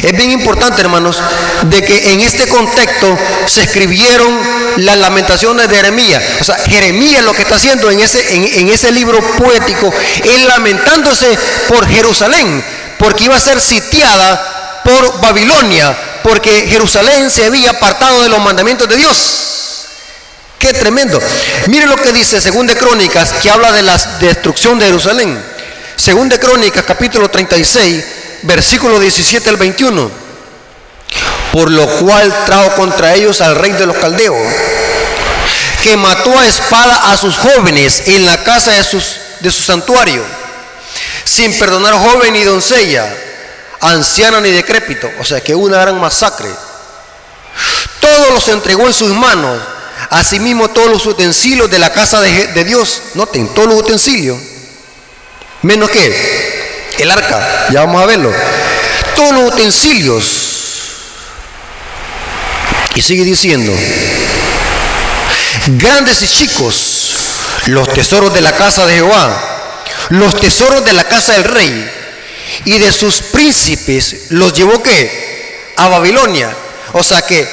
Es 0.03 0.11
bien 0.15 0.31
importante, 0.31 0.81
hermanos, 0.81 1.21
de 1.63 1.81
que 1.81 2.13
en 2.13 2.21
este 2.21 2.47
contexto 2.47 3.17
se 3.47 3.63
escribieron 3.63 4.39
las 4.77 4.97
lamentaciones 4.97 5.67
de 5.67 5.75
Jeremías. 5.75 6.23
O 6.39 6.43
sea, 6.43 6.55
Jeremías 6.55 7.23
lo 7.23 7.33
que 7.33 7.41
está 7.41 7.55
haciendo 7.55 7.89
en 7.89 7.99
ese, 7.99 8.35
en 8.35 8.69
ese 8.69 8.91
libro 8.91 9.19
poético 9.37 9.91
es 10.23 10.43
lamentándose 10.45 11.37
por 11.67 11.87
Jerusalén, 11.87 12.63
porque 12.99 13.25
iba 13.25 13.35
a 13.35 13.39
ser 13.39 13.59
sitiada 13.61 14.81
por 14.83 15.19
Babilonia, 15.21 15.95
porque 16.23 16.67
Jerusalén 16.69 17.29
se 17.29 17.45
había 17.45 17.71
apartado 17.71 18.23
de 18.23 18.29
los 18.29 18.39
mandamientos 18.39 18.87
de 18.87 18.95
Dios. 18.95 19.47
Qué 20.59 20.73
tremendo. 20.73 21.19
Mire 21.67 21.85
lo 21.85 21.95
que 21.95 22.11
dice 22.11 22.41
Según 22.41 22.65
de 22.67 22.75
Crónicas, 22.75 23.33
que 23.41 23.49
habla 23.49 23.71
de 23.71 23.83
la 23.83 23.97
destrucción 24.19 24.79
de 24.79 24.87
Jerusalén. 24.87 25.39
Según 25.95 26.29
de 26.29 26.39
Crónicas, 26.39 26.83
capítulo 26.85 27.29
36, 27.29 28.03
versículo 28.43 28.99
17 28.99 29.49
al 29.49 29.57
21. 29.57 30.11
Por 31.51 31.71
lo 31.71 31.87
cual 31.97 32.33
trajo 32.45 32.75
contra 32.75 33.13
ellos 33.13 33.41
al 33.41 33.55
rey 33.55 33.71
de 33.73 33.85
los 33.85 33.97
caldeos, 33.97 34.37
que 35.83 35.95
mató 35.97 36.37
a 36.37 36.45
espada 36.45 37.11
a 37.11 37.17
sus 37.17 37.35
jóvenes 37.37 38.03
en 38.07 38.25
la 38.25 38.43
casa 38.43 38.71
de 38.71 38.83
su 39.51 39.63
santuario, 39.63 40.23
sin 41.27 41.57
perdonar 41.59 41.93
joven 41.93 42.33
ni 42.33 42.43
doncella, 42.43 43.13
anciana 43.81 44.39
ni 44.39 44.51
decrépito. 44.51 45.09
O 45.19 45.25
sea 45.25 45.41
que 45.41 45.53
una 45.53 45.79
gran 45.81 45.99
masacre. 45.99 46.49
Todos 47.99 48.31
los 48.31 48.47
entregó 48.47 48.87
en 48.87 48.93
sus 48.93 49.09
manos 49.09 49.59
Asimismo 50.09 50.69
todos 50.69 50.89
los 50.89 51.05
utensilios 51.05 51.69
de 51.69 51.79
la 51.79 51.91
casa 51.91 52.21
de, 52.21 52.63
Dios, 52.63 53.01
noten, 53.15 53.53
todos 53.53 53.67
los 53.67 53.79
utensilios, 53.79 54.37
menos 55.63 55.89
que 55.89 56.95
el 56.99 57.11
arca, 57.11 57.67
ya 57.71 57.81
vamos 57.81 58.01
a 58.01 58.05
verlo, 58.05 58.31
todos 59.15 59.33
los 59.33 59.53
utensilios. 59.53 60.53
Y 62.95 63.01
sigue 63.01 63.23
diciendo, 63.23 63.71
grandes 65.77 66.21
y 66.21 66.27
chicos, 66.27 67.15
los 67.65 67.91
tesoros 67.93 68.33
de 68.33 68.41
la 68.41 68.53
casa 68.53 68.85
de 68.85 68.95
Jehová, 68.95 69.56
los 70.09 70.39
tesoros 70.39 70.85
de 70.85 70.93
la 70.93 71.03
casa 71.05 71.33
del 71.33 71.43
rey 71.43 71.91
y 72.65 72.77
de 72.77 72.91
sus 72.91 73.21
príncipes, 73.21 74.27
los 74.29 74.53
llevó 74.53 74.81
que 74.81 75.73
a 75.75 75.87
Babilonia. 75.87 76.55
O 76.93 77.03
sea 77.03 77.21
que 77.21 77.47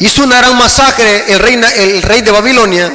hizo 0.00 0.22
una 0.22 0.38
gran 0.38 0.56
masacre 0.56 1.24
el 1.28 1.38
rey, 1.38 1.60
el 1.76 2.02
rey 2.02 2.20
de 2.20 2.30
Babilonia 2.30 2.92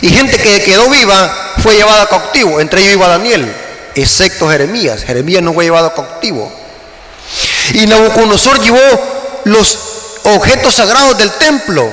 y 0.00 0.08
gente 0.08 0.38
que 0.38 0.62
quedó 0.62 0.88
viva 0.88 1.54
fue 1.62 1.76
llevada 1.76 2.08
cautivo, 2.08 2.60
entre 2.60 2.80
ellos 2.82 2.94
iba 2.94 3.08
Daniel, 3.08 3.52
excepto 3.94 4.48
Jeremías. 4.48 5.04
Jeremías 5.04 5.42
no 5.42 5.52
fue 5.52 5.64
llevado 5.64 5.94
cautivo. 5.94 6.52
Y 7.74 7.86
Nabucodonosor 7.86 8.60
llevó 8.60 9.42
los 9.44 9.78
objetos 10.24 10.74
sagrados 10.74 11.16
del 11.18 11.30
templo. 11.32 11.92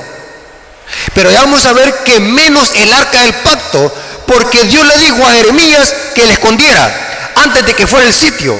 Pero 1.14 1.30
ya 1.30 1.42
vamos 1.42 1.64
a 1.66 1.72
ver 1.72 1.94
que 2.04 2.18
menos 2.18 2.72
el 2.74 2.92
arca 2.92 3.22
del 3.22 3.34
pacto, 3.34 3.92
porque 4.26 4.64
Dios 4.64 4.84
le 4.86 4.98
dijo 4.98 5.24
a 5.24 5.32
Jeremías 5.32 5.94
que 6.14 6.26
le 6.26 6.32
escondiera 6.34 7.32
antes 7.36 7.64
de 7.66 7.74
que 7.74 7.86
fuera 7.86 8.06
el 8.06 8.14
sitio. 8.14 8.58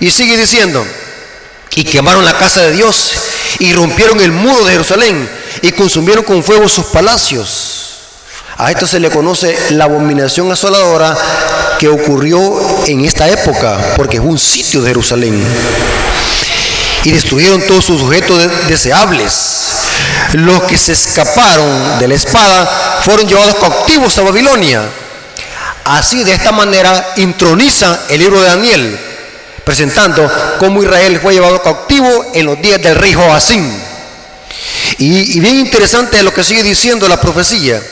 Y 0.00 0.10
sigue 0.10 0.36
diciendo, 0.36 0.86
y 1.78 1.84
quemaron 1.84 2.24
la 2.24 2.36
casa 2.36 2.62
de 2.62 2.72
Dios 2.72 3.12
y 3.60 3.72
rompieron 3.72 4.20
el 4.20 4.32
muro 4.32 4.64
de 4.64 4.72
Jerusalén 4.72 5.28
y 5.62 5.70
consumieron 5.70 6.24
con 6.24 6.42
fuego 6.42 6.68
sus 6.68 6.86
palacios. 6.86 7.84
A 8.56 8.72
esto 8.72 8.86
se 8.88 8.98
le 8.98 9.10
conoce 9.10 9.56
la 9.70 9.84
abominación 9.84 10.50
asoladora 10.50 11.16
que 11.78 11.86
ocurrió 11.86 12.58
en 12.86 13.04
esta 13.04 13.28
época, 13.28 13.94
porque 13.96 14.16
es 14.16 14.22
un 14.24 14.36
sitio 14.36 14.82
de 14.82 14.88
Jerusalén. 14.88 15.40
Y 17.04 17.12
destruyeron 17.12 17.64
todos 17.68 17.84
sus 17.84 18.02
objetos 18.02 18.42
deseables. 18.66 19.68
Los 20.32 20.64
que 20.64 20.76
se 20.76 20.92
escaparon 20.92 22.00
de 22.00 22.08
la 22.08 22.14
espada 22.16 23.00
fueron 23.04 23.28
llevados 23.28 23.54
cautivos 23.54 24.18
a 24.18 24.22
Babilonia. 24.22 24.82
Así, 25.88 26.22
de 26.22 26.32
esta 26.32 26.52
manera, 26.52 27.14
introniza 27.16 28.00
el 28.10 28.20
libro 28.20 28.42
de 28.42 28.48
Daniel, 28.48 28.98
presentando 29.64 30.30
cómo 30.58 30.82
Israel 30.82 31.18
fue 31.18 31.32
llevado 31.32 31.62
cautivo 31.62 32.32
en 32.34 32.44
los 32.44 32.60
días 32.60 32.82
del 32.82 32.94
rey 32.94 33.14
Joacín. 33.14 33.82
Y, 34.98 35.38
y 35.38 35.40
bien 35.40 35.56
interesante 35.56 36.22
lo 36.22 36.34
que 36.34 36.44
sigue 36.44 36.62
diciendo 36.62 37.08
la 37.08 37.18
profecía. 37.18 37.82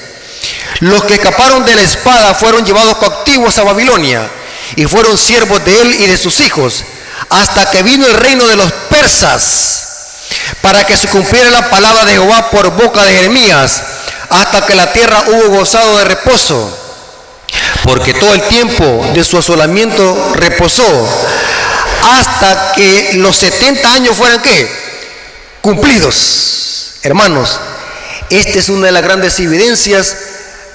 Los 0.80 1.04
que 1.04 1.14
escaparon 1.14 1.64
de 1.64 1.74
la 1.74 1.80
espada 1.80 2.34
fueron 2.34 2.66
llevados 2.66 2.98
cautivos 2.98 3.56
a 3.56 3.64
Babilonia 3.64 4.28
y 4.74 4.84
fueron 4.84 5.16
siervos 5.16 5.64
de 5.64 5.80
él 5.80 5.96
y 6.00 6.06
de 6.06 6.18
sus 6.18 6.40
hijos 6.40 6.84
hasta 7.30 7.70
que 7.70 7.82
vino 7.82 8.06
el 8.06 8.14
reino 8.14 8.46
de 8.46 8.56
los 8.56 8.70
persas 8.90 9.84
para 10.60 10.84
que 10.84 10.98
se 10.98 11.08
cumpliera 11.08 11.50
la 11.50 11.70
palabra 11.70 12.04
de 12.04 12.12
Jehová 12.12 12.50
por 12.50 12.70
boca 12.72 13.04
de 13.04 13.14
Jeremías 13.14 13.82
hasta 14.28 14.66
que 14.66 14.74
la 14.74 14.92
tierra 14.92 15.24
hubo 15.28 15.56
gozado 15.56 15.96
de 15.96 16.04
reposo 16.04 16.86
porque 17.87 18.14
todo 18.14 18.35
el 18.35 18.43
tiempo 18.49 19.07
de 19.14 19.25
su 19.25 19.38
asolamiento 19.38 20.33
reposó 20.35 20.85
hasta 22.02 22.73
que 22.73 23.12
los 23.14 23.37
70 23.37 23.93
años 23.93 24.16
fueran 24.16 24.43
qué 24.43 24.69
cumplidos 25.62 26.93
hermanos 27.02 27.59
esta 28.31 28.59
es 28.59 28.69
una 28.69 28.87
de 28.87 28.93
las 28.93 29.02
grandes 29.02 29.38
evidencias 29.38 30.16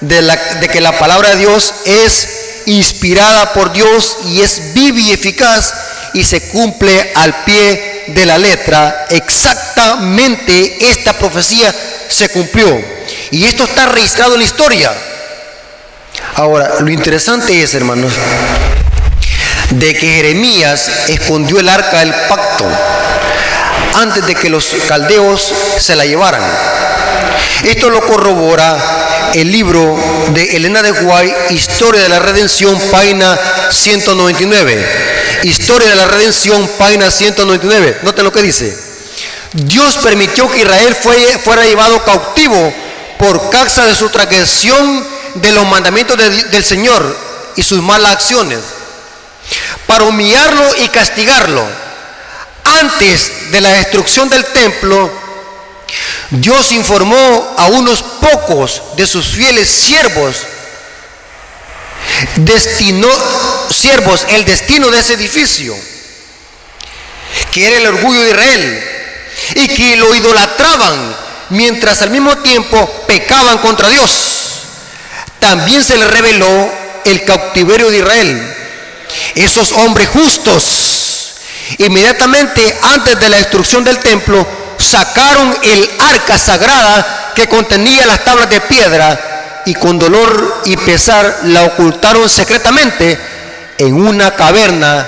de, 0.00 0.68
que 0.72 0.80
la 0.80 0.98
palabra 0.98 1.30
de 1.30 1.36
Dios 1.36 1.74
es 1.84 2.28
inspirada 2.66 3.52
por 3.52 3.72
Dios 3.72 4.16
y 4.26 4.40
es 4.40 4.72
viva 4.74 4.98
y 4.98 5.12
eficaz 5.12 5.74
y 6.14 6.24
se 6.24 6.48
cumple 6.48 7.12
al 7.14 7.44
pie 7.44 8.04
de 8.08 8.26
la 8.26 8.38
letra. 8.38 9.06
Exactamente 9.10 10.90
esta 10.90 11.18
profecía 11.18 11.74
se 12.08 12.28
cumplió. 12.30 12.82
Y 13.30 13.44
esto 13.44 13.64
está 13.64 13.86
registrado 13.86 14.34
en 14.34 14.40
la 14.40 14.46
historia. 14.46 14.92
Ahora, 16.34 16.80
lo 16.80 16.90
interesante 16.90 17.62
es, 17.62 17.74
hermanos, 17.74 18.14
de 19.70 19.94
que 19.94 20.14
Jeremías 20.14 20.90
escondió 21.08 21.60
el 21.60 21.68
arca 21.68 22.00
del 22.00 22.14
pacto 22.28 22.66
antes 23.94 24.26
de 24.26 24.34
que 24.34 24.48
los 24.48 24.74
caldeos 24.88 25.52
se 25.78 25.94
la 25.94 26.06
llevaran. 26.06 26.42
Esto 27.64 27.90
lo 27.90 28.00
corrobora 28.00 29.30
el 29.34 29.52
libro 29.52 29.98
de 30.32 30.56
Elena 30.56 30.82
de 30.82 30.90
Guay, 30.92 31.34
Historia 31.50 32.02
de 32.02 32.08
la 32.08 32.18
Redención, 32.18 32.80
página 32.90 33.38
199. 33.70 34.86
Historia 35.42 35.90
de 35.90 35.96
la 35.96 36.06
Redención, 36.06 36.66
página 36.78 37.10
199. 37.10 37.98
Noten 38.02 38.24
lo 38.24 38.32
que 38.32 38.42
dice. 38.42 38.76
Dios 39.52 39.98
permitió 39.98 40.50
que 40.50 40.60
Israel 40.60 40.96
fuera 41.44 41.64
llevado 41.66 42.02
cautivo 42.04 42.72
por 43.18 43.50
causa 43.50 43.84
de 43.84 43.94
su 43.94 44.08
transgresión 44.08 45.11
de 45.34 45.52
los 45.52 45.66
mandamientos 45.66 46.16
del 46.16 46.64
Señor 46.64 47.16
y 47.56 47.62
sus 47.62 47.82
malas 47.82 48.12
acciones, 48.12 48.60
para 49.86 50.04
humillarlo 50.04 50.64
y 50.82 50.88
castigarlo. 50.88 51.64
Antes 52.64 53.50
de 53.50 53.60
la 53.60 53.70
destrucción 53.70 54.28
del 54.28 54.44
templo, 54.46 55.10
Dios 56.30 56.72
informó 56.72 57.54
a 57.58 57.66
unos 57.66 58.02
pocos 58.02 58.82
de 58.96 59.06
sus 59.06 59.26
fieles 59.26 59.68
siervos, 59.68 60.36
destinó 62.36 63.08
siervos 63.70 64.26
el 64.30 64.44
destino 64.44 64.88
de 64.90 65.00
ese 65.00 65.14
edificio, 65.14 65.76
que 67.50 67.66
era 67.66 67.76
el 67.76 67.86
orgullo 67.86 68.20
de 68.20 68.30
Israel, 68.30 68.88
y 69.56 69.68
que 69.68 69.96
lo 69.96 70.14
idolatraban 70.14 71.16
mientras 71.50 72.00
al 72.02 72.10
mismo 72.10 72.38
tiempo 72.38 73.04
pecaban 73.06 73.58
contra 73.58 73.88
Dios. 73.88 74.41
También 75.42 75.82
se 75.82 75.98
le 75.98 76.06
reveló 76.06 76.72
el 77.04 77.24
cautiverio 77.24 77.90
de 77.90 77.98
Israel. 77.98 78.54
Esos 79.34 79.72
hombres 79.72 80.08
justos, 80.08 81.34
inmediatamente 81.78 82.78
antes 82.80 83.18
de 83.18 83.28
la 83.28 83.38
destrucción 83.38 83.82
del 83.82 83.98
templo, 83.98 84.46
sacaron 84.78 85.52
el 85.64 85.90
arca 86.12 86.38
sagrada 86.38 87.32
que 87.34 87.48
contenía 87.48 88.06
las 88.06 88.24
tablas 88.24 88.50
de 88.50 88.60
piedra 88.60 89.62
y 89.66 89.74
con 89.74 89.98
dolor 89.98 90.62
y 90.64 90.76
pesar 90.76 91.40
la 91.46 91.64
ocultaron 91.64 92.30
secretamente 92.30 93.18
en 93.78 93.94
una 93.94 94.36
caverna 94.36 95.04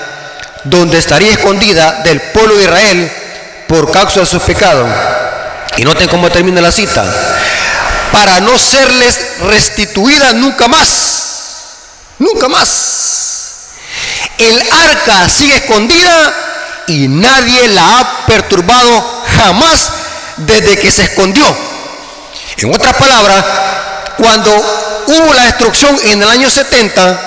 donde 0.65 0.97
estaría 0.97 1.31
escondida 1.31 2.01
del 2.03 2.19
pueblo 2.19 2.55
de 2.55 2.63
Israel 2.65 3.11
por 3.69 3.89
causa 3.89 4.19
de 4.19 4.25
sus 4.25 4.43
pecados. 4.43 4.89
Y 5.77 5.85
noten 5.85 6.09
cómo 6.09 6.29
termina 6.29 6.59
la 6.59 6.73
cita. 6.73 7.05
Para 8.15 8.39
no 8.39 8.57
serles 8.57 9.19
restituida 9.41 10.31
nunca 10.31 10.69
más. 10.69 11.75
Nunca 12.17 12.47
más. 12.47 13.55
El 14.37 14.57
arca 14.71 15.27
sigue 15.27 15.57
escondida 15.57 16.33
y 16.87 17.09
nadie 17.09 17.67
la 17.67 17.99
ha 17.99 18.25
perturbado 18.25 19.23
jamás 19.35 19.89
desde 20.37 20.79
que 20.79 20.91
se 20.91 21.03
escondió. 21.03 21.43
En 22.55 22.73
otras 22.73 22.95
palabras, 22.95 23.43
cuando 24.17 25.03
hubo 25.07 25.33
la 25.33 25.43
destrucción 25.47 25.99
en 26.05 26.21
el 26.21 26.29
año 26.29 26.49
70, 26.49 27.19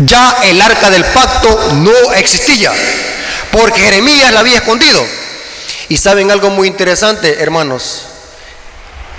ya 0.00 0.38
el 0.42 0.60
arca 0.60 0.90
del 0.90 1.04
pacto 1.04 1.74
no 1.74 2.12
existía, 2.14 2.72
porque 3.52 3.82
Jeremías 3.82 4.32
la 4.32 4.40
había 4.40 4.58
escondido. 4.58 5.06
Y 5.90 5.96
saben 5.96 6.32
algo 6.32 6.50
muy 6.50 6.66
interesante, 6.66 7.40
hermanos. 7.40 8.15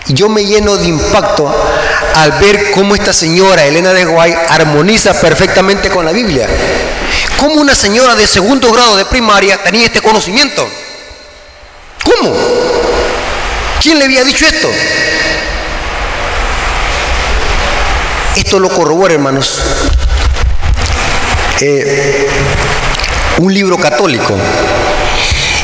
Yo 0.10 0.30
me 0.30 0.46
lleno 0.46 0.78
de 0.78 0.88
impacto 0.88 1.54
al 2.15 2.32
ver 2.34 2.72
cómo 2.72 2.96
esta 2.96 3.13
señora, 3.13 3.65
Elena 3.65 3.93
de 3.93 4.06
Guay, 4.06 4.34
armoniza 4.50 5.20
perfectamente 5.20 5.89
con 5.89 6.06
la 6.06 6.12
Biblia. 6.12 6.48
Cómo 7.38 7.56
una 7.56 7.76
señora 7.76 8.15
de 8.15 8.26
segundo 8.26 8.72
grado 8.72 8.96
de 8.96 9.06
primaria 9.06 9.62
tenía 9.62 9.86
este 9.86 10.02
conocimiento. 10.02 10.67
¿Cómo? 12.04 12.34
¿Quién 13.82 14.00
le 14.00 14.06
había 14.06 14.24
dicho 14.24 14.46
esto? 14.46 14.70
Esto 18.36 18.60
lo 18.60 18.70
corrobora, 18.70 19.13
hermanos. 19.13 19.62
Eh, 21.60 22.30
un 23.39 23.54
libro 23.54 23.78
católico. 23.78 24.36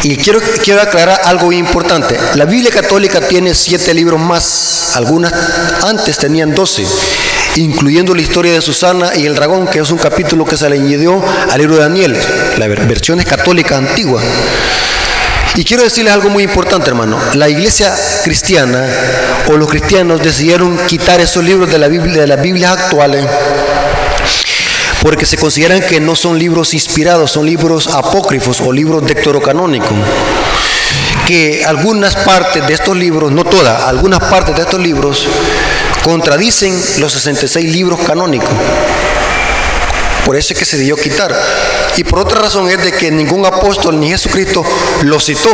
Y 0.03 0.17
quiero, 0.17 0.41
quiero 0.61 0.81
aclarar 0.81 1.21
algo 1.23 1.51
importante. 1.53 2.19
La 2.35 2.43
Biblia 2.43 2.71
católica 2.71 3.21
tiene 3.21 3.55
siete 3.55 3.93
libros 3.93 4.19
más. 4.19 4.91
Algunas 4.95 5.33
antes 5.81 6.17
tenían 6.17 6.53
doce, 6.53 6.85
incluyendo 7.55 8.13
la 8.13 8.21
historia 8.21 8.51
de 8.51 8.61
Susana 8.61 9.15
y 9.15 9.25
el 9.25 9.33
dragón, 9.33 9.65
que 9.65 9.79
es 9.79 9.89
un 9.91 9.97
capítulo 9.97 10.43
que 10.43 10.57
se 10.57 10.69
le 10.69 10.75
añadió 10.75 11.23
al 11.49 11.57
libro 11.57 11.75
de 11.75 11.83
Daniel, 11.83 12.17
la 12.57 12.67
versión 12.67 13.21
es 13.21 13.25
católica 13.25 13.77
antigua. 13.77 14.21
Y 15.55 15.63
quiero 15.63 15.83
decirles 15.83 16.13
algo 16.13 16.29
muy 16.29 16.43
importante, 16.43 16.89
hermano. 16.89 17.17
La 17.35 17.47
iglesia 17.47 17.95
cristiana 18.23 18.85
o 19.47 19.55
los 19.55 19.69
cristianos 19.69 20.21
decidieron 20.21 20.77
quitar 20.85 21.21
esos 21.21 21.45
libros 21.45 21.71
de 21.71 21.77
la 21.77 21.87
Biblia, 21.87 22.21
de 22.21 22.27
las 22.27 22.41
Biblias 22.41 22.71
actuales 22.71 23.25
porque 25.03 25.25
se 25.25 25.37
consideran 25.37 25.81
que 25.81 25.99
no 25.99 26.15
son 26.15 26.39
libros 26.39 26.73
inspirados, 26.73 27.29
son 27.29 27.45
libros 27.45 27.87
apócrifos 27.87 28.61
o 28.61 28.71
libros 28.71 29.05
dectorocanónicos. 29.05 29.91
Que 31.27 31.63
algunas 31.65 32.15
partes 32.15 32.65
de 32.65 32.73
estos 32.73 32.95
libros, 32.95 33.31
no 33.31 33.43
todas, 33.43 33.83
algunas 33.83 34.21
partes 34.21 34.55
de 34.55 34.61
estos 34.61 34.79
libros 34.79 35.27
contradicen 36.03 36.73
los 36.99 37.11
66 37.11 37.69
libros 37.69 37.99
canónicos. 37.99 38.49
Por 40.25 40.37
eso 40.37 40.53
es 40.53 40.59
que 40.59 40.65
se 40.65 40.77
dio 40.77 40.95
quitar. 40.95 41.35
Y 41.97 42.05
por 42.05 42.19
otra 42.19 42.41
razón 42.41 42.69
es 42.69 42.81
de 42.81 42.93
que 42.93 43.11
ningún 43.11 43.45
apóstol 43.45 43.99
ni 43.99 44.09
Jesucristo 44.09 44.63
lo 45.01 45.19
citó. 45.19 45.49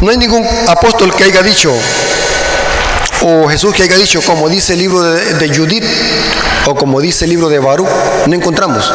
No 0.00 0.10
hay 0.10 0.16
ningún 0.16 0.46
apóstol 0.66 1.14
que 1.14 1.24
haya 1.24 1.42
dicho, 1.42 1.70
o 3.22 3.48
Jesús 3.48 3.74
que 3.74 3.82
haya 3.82 3.96
dicho, 3.96 4.20
como 4.22 4.48
dice 4.48 4.72
el 4.72 4.78
libro 4.78 5.02
de, 5.02 5.48
Judith, 5.48 5.84
o 6.66 6.74
como 6.74 7.00
dice 7.00 7.24
el 7.24 7.30
libro 7.30 7.48
de 7.48 7.58
Baruch, 7.58 7.88
no 8.26 8.34
encontramos. 8.34 8.92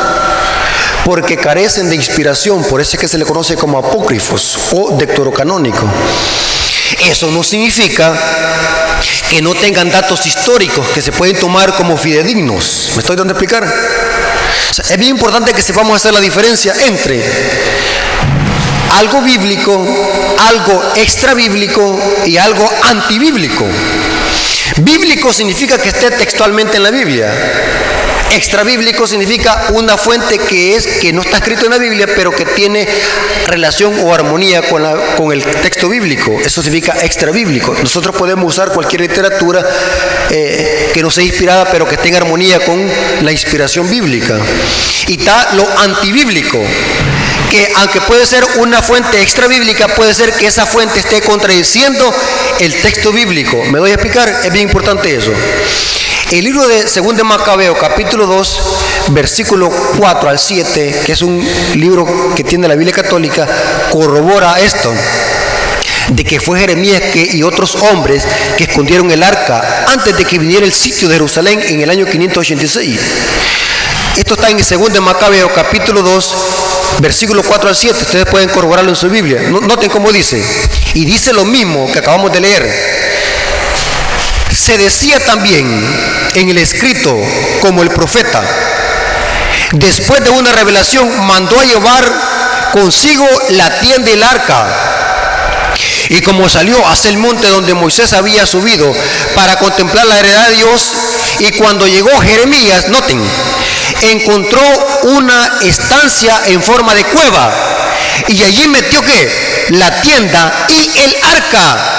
Porque 1.03 1.37
carecen 1.37 1.89
de 1.89 1.95
inspiración, 1.95 2.63
por 2.63 2.81
eso 2.81 2.95
es 2.95 2.99
que 3.01 3.07
se 3.07 3.17
le 3.17 3.25
conoce 3.25 3.55
como 3.55 3.77
apócrifos 3.77 4.57
o 4.71 4.91
dectorocanónico. 4.97 5.85
Eso 7.07 7.29
no 7.29 7.43
significa 7.43 8.13
que 9.29 9.41
no 9.41 9.53
tengan 9.53 9.91
datos 9.91 10.25
históricos 10.25 10.87
que 10.89 11.01
se 11.01 11.11
pueden 11.11 11.37
tomar 11.39 11.75
como 11.75 11.97
fidedignos. 11.97 12.91
¿Me 12.95 13.01
estoy 13.01 13.15
dando 13.15 13.33
a 13.33 13.37
explicar? 13.37 13.71
es 14.77 14.97
bien 14.97 15.11
importante 15.11 15.53
que 15.53 15.61
sepamos 15.61 15.95
hacer 15.95 16.13
la 16.13 16.19
diferencia 16.19 16.73
entre 16.85 17.23
algo 18.97 19.21
bíblico, 19.21 19.85
algo 20.49 20.83
extra 20.95 21.33
bíblico 21.33 21.97
y 22.25 22.37
algo 22.37 22.69
antibíblico. 22.83 23.65
Bíblico 24.77 25.31
significa 25.31 25.77
que 25.77 25.89
esté 25.89 26.11
textualmente 26.11 26.77
en 26.77 26.83
la 26.83 26.91
Biblia. 26.91 27.33
Extra 28.31 28.63
bíblico 28.63 29.07
significa 29.07 29.67
una 29.69 29.97
fuente 29.97 30.39
que 30.39 30.75
es 30.75 30.87
que 30.87 31.13
no 31.13 31.21
está 31.21 31.37
escrito 31.37 31.65
en 31.65 31.71
la 31.71 31.77
Biblia, 31.77 32.07
pero 32.15 32.31
que 32.31 32.45
tiene 32.45 32.85
relación 33.47 33.97
o 34.03 34.13
armonía 34.13 34.61
con, 34.63 34.83
con 35.15 35.31
el 35.31 35.41
texto 35.43 35.87
bíblico. 35.87 36.37
Eso 36.43 36.61
significa 36.61 36.97
extra 37.05 37.31
bíblico. 37.31 37.73
Nosotros 37.81 38.13
podemos 38.15 38.53
usar 38.53 38.73
cualquier 38.73 39.01
literatura 39.01 39.65
eh, 40.31 40.89
que 40.93 41.01
no 41.01 41.09
sea 41.09 41.23
inspirada, 41.23 41.65
pero 41.71 41.87
que 41.87 41.95
en 41.95 42.15
armonía 42.15 42.59
con 42.59 42.85
la 43.21 43.31
inspiración 43.31 43.89
bíblica. 43.89 44.37
Y 45.07 45.17
está 45.17 45.53
lo 45.53 45.65
antibíblico, 45.79 46.61
que 47.55 47.71
aunque 47.77 48.01
puede 48.01 48.25
ser 48.25 48.45
una 48.57 48.81
fuente 48.81 49.21
extra 49.21 49.47
bíblica, 49.47 49.87
puede 49.87 50.13
ser 50.13 50.33
que 50.33 50.47
esa 50.47 50.65
fuente 50.65 50.99
esté 50.99 51.21
contradiciendo 51.21 52.13
el 52.59 52.81
texto 52.81 53.13
bíblico. 53.13 53.63
¿Me 53.71 53.79
voy 53.79 53.91
a 53.91 53.93
explicar? 53.93 54.27
Es 54.43 54.51
bien 54.51 54.67
importante 54.67 55.15
eso. 55.15 55.31
El 56.31 56.43
libro 56.43 56.67
de 56.67 56.83
2 56.83 57.15
de 57.15 57.23
Macabeo, 57.23 57.77
capítulo 57.77 58.25
2, 58.27 58.61
versículo 59.11 59.69
4 59.97 60.29
al 60.29 60.37
7, 60.37 61.03
que 61.05 61.11
es 61.13 61.21
un 61.21 61.47
libro 61.75 62.33
que 62.35 62.43
tiene 62.43 62.67
la 62.67 62.75
Biblia 62.75 62.93
católica, 62.93 63.47
corrobora 63.89 64.59
esto 64.59 64.93
de 66.09 66.23
que 66.25 66.41
fue 66.41 66.59
Jeremías 66.59 67.01
y 67.15 67.41
otros 67.41 67.75
hombres 67.75 68.27
que 68.57 68.65
escondieron 68.65 69.09
el 69.11 69.23
arca 69.23 69.85
antes 69.87 70.17
de 70.17 70.25
que 70.25 70.39
viniera 70.39 70.65
el 70.65 70.73
sitio 70.73 71.07
de 71.07 71.15
Jerusalén 71.15 71.61
en 71.65 71.79
el 71.79 71.89
año 71.89 72.05
586. 72.05 72.99
Esto 74.17 74.33
está 74.35 74.49
en 74.49 74.59
el 74.59 74.65
2 74.65 74.93
de 74.93 75.01
Macabeo, 75.01 75.53
capítulo 75.53 76.01
2, 76.01 76.35
versículo 76.99 77.43
4 77.43 77.69
al 77.69 77.75
7. 77.75 77.97
Ustedes 78.01 78.25
pueden 78.25 78.49
corroborarlo 78.49 78.89
en 78.89 78.95
su 78.95 79.09
Biblia. 79.09 79.41
Noten 79.49 79.89
cómo 79.89 80.11
dice. 80.11 80.43
Y 80.93 81.05
dice 81.05 81.33
lo 81.33 81.45
mismo 81.45 81.91
que 81.91 81.99
acabamos 81.99 82.31
de 82.31 82.39
leer. 82.39 83.05
Se 84.55 84.77
decía 84.77 85.19
también 85.19 85.65
en 86.35 86.49
el 86.49 86.57
escrito 86.57 87.15
como 87.61 87.83
el 87.83 87.89
profeta, 87.89 88.41
después 89.73 90.23
de 90.23 90.29
una 90.29 90.51
revelación 90.53 91.27
mandó 91.27 91.59
a 91.59 91.65
llevar 91.65 92.05
consigo 92.71 93.27
la 93.49 93.79
tienda 93.79 94.09
y 94.09 94.13
el 94.13 94.23
arca. 94.23 94.65
Y 96.09 96.21
como 96.21 96.47
salió 96.47 96.85
hacia 96.87 97.09
el 97.09 97.17
monte 97.17 97.47
donde 97.47 97.73
Moisés 97.73 98.13
había 98.13 98.45
subido 98.45 98.93
para 99.35 99.57
contemplar 99.57 100.05
la 100.05 100.19
heredad 100.19 100.49
de 100.49 100.55
Dios, 100.55 100.93
y 101.39 101.51
cuando 101.53 101.87
llegó 101.87 102.09
Jeremías, 102.21 102.87
noten, 102.89 103.21
encontró 104.01 104.61
una 105.03 105.59
estancia 105.61 106.41
en 106.47 106.61
forma 106.61 106.93
de 106.93 107.03
cueva, 107.05 107.51
y 108.27 108.43
allí 108.43 108.67
metió 108.67 109.01
que 109.01 109.65
la 109.69 110.01
tienda 110.01 110.67
y 110.69 110.99
el 110.99 111.15
arca 111.23 111.95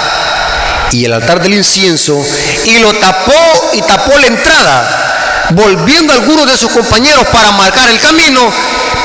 y 0.91 1.05
el 1.05 1.13
altar 1.13 1.41
del 1.41 1.53
incienso 1.53 2.23
y 2.65 2.79
lo 2.79 2.93
tapó 2.93 3.33
y 3.73 3.81
tapó 3.81 4.17
la 4.17 4.27
entrada, 4.27 5.45
volviendo 5.51 6.13
algunos 6.13 6.49
de 6.49 6.57
sus 6.57 6.71
compañeros 6.71 7.25
para 7.27 7.51
marcar 7.51 7.89
el 7.89 7.99
camino, 7.99 8.51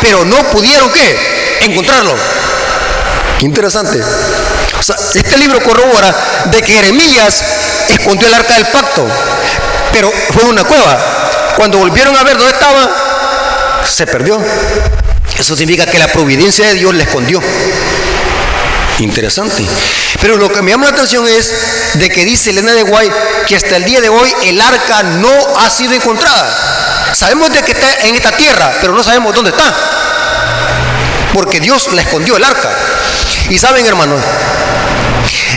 pero 0.01 0.25
no 0.25 0.37
pudieron 0.51 0.91
qué? 0.91 1.59
Encontrarlo. 1.63 2.15
Qué 3.39 3.47
interesante. 3.47 4.01
este 5.15 5.39
libro 5.39 5.63
corrobora 5.63 6.15
de 6.47 6.63
que 6.63 6.73
Jeremías 6.73 7.45
escondió 7.89 8.29
el 8.29 8.35
arca 8.35 8.55
del 8.55 8.67
pacto, 8.67 9.07
pero 9.93 10.11
fue 10.33 10.45
una 10.45 10.65
cueva. 10.65 11.12
Cuando 11.57 11.79
volvieron 11.79 12.17
a 12.17 12.23
ver 12.23 12.37
dónde 12.37 12.53
estaba, 12.53 13.85
se 13.89 14.07
perdió. 14.07 14.41
Eso 15.39 15.57
significa 15.57 15.91
que 15.91 15.99
la 15.99 16.09
providencia 16.09 16.67
de 16.69 16.75
Dios 16.75 16.95
le 16.95 17.05
escondió. 17.05 17.41
Interesante. 18.99 19.67
Pero 20.21 20.37
lo 20.37 20.53
que 20.53 20.63
me 20.63 20.71
llama 20.71 20.87
la 20.87 20.93
atención 20.93 21.27
es 21.27 21.53
de 21.95 22.09
que 22.09 22.25
dice 22.25 22.51
Elena 22.51 22.73
de 22.73 22.83
Guay 22.83 23.11
que 23.47 23.57
hasta 23.57 23.77
el 23.77 23.85
día 23.85 24.01
de 24.01 24.09
hoy 24.09 24.33
el 24.45 24.61
arca 24.61 25.03
no 25.03 25.33
ha 25.59 25.69
sido 25.71 25.95
encontrada. 25.95 27.13
Sabemos 27.15 27.53
de 27.53 27.63
que 27.63 27.73
está 27.73 28.07
en 28.07 28.15
esta 28.15 28.31
tierra, 28.33 28.73
pero 28.81 28.93
no 28.93 29.03
sabemos 29.03 29.35
dónde 29.35 29.51
está. 29.51 29.75
Porque 31.33 31.61
Dios 31.61 31.93
la 31.93 32.03
escondió 32.03 32.37
el 32.37 32.45
arca. 32.45 32.71
Y 33.49 33.59
saben, 33.59 33.85
hermanos, 33.87 34.21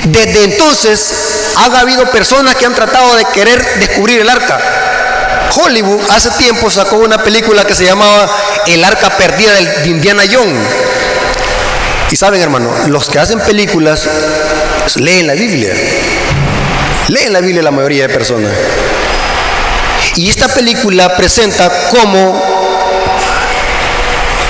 desde 0.05 0.43
entonces 0.43 1.13
ha 1.57 1.79
habido 1.79 2.09
personas 2.11 2.55
que 2.55 2.65
han 2.65 2.73
tratado 2.73 3.15
de 3.15 3.25
querer 3.25 3.63
descubrir 3.79 4.21
el 4.21 4.29
arca. 4.29 4.59
Hollywood 5.53 6.01
hace 6.09 6.31
tiempo 6.31 6.69
sacó 6.69 6.97
una 6.97 7.17
película 7.23 7.65
que 7.65 7.75
se 7.75 7.85
llamaba 7.85 8.29
El 8.67 8.83
arca 8.83 9.17
perdida 9.17 9.53
de 9.53 9.89
Indiana 9.89 10.23
Jones 10.31 10.67
y 12.11 12.15
saben, 12.15 12.41
hermano, 12.41 12.71
los 12.87 13.09
que 13.09 13.19
hacen 13.19 13.39
películas 13.39 14.07
leen 14.95 15.27
la 15.27 15.33
Biblia. 15.33 15.73
Leen 17.07 17.33
la 17.33 17.41
Biblia 17.41 17.63
la 17.63 17.71
mayoría 17.71 18.07
de 18.07 18.13
personas. 18.13 18.51
Y 20.15 20.29
esta 20.29 20.47
película 20.47 21.15
presenta 21.17 21.69
cómo 21.89 22.41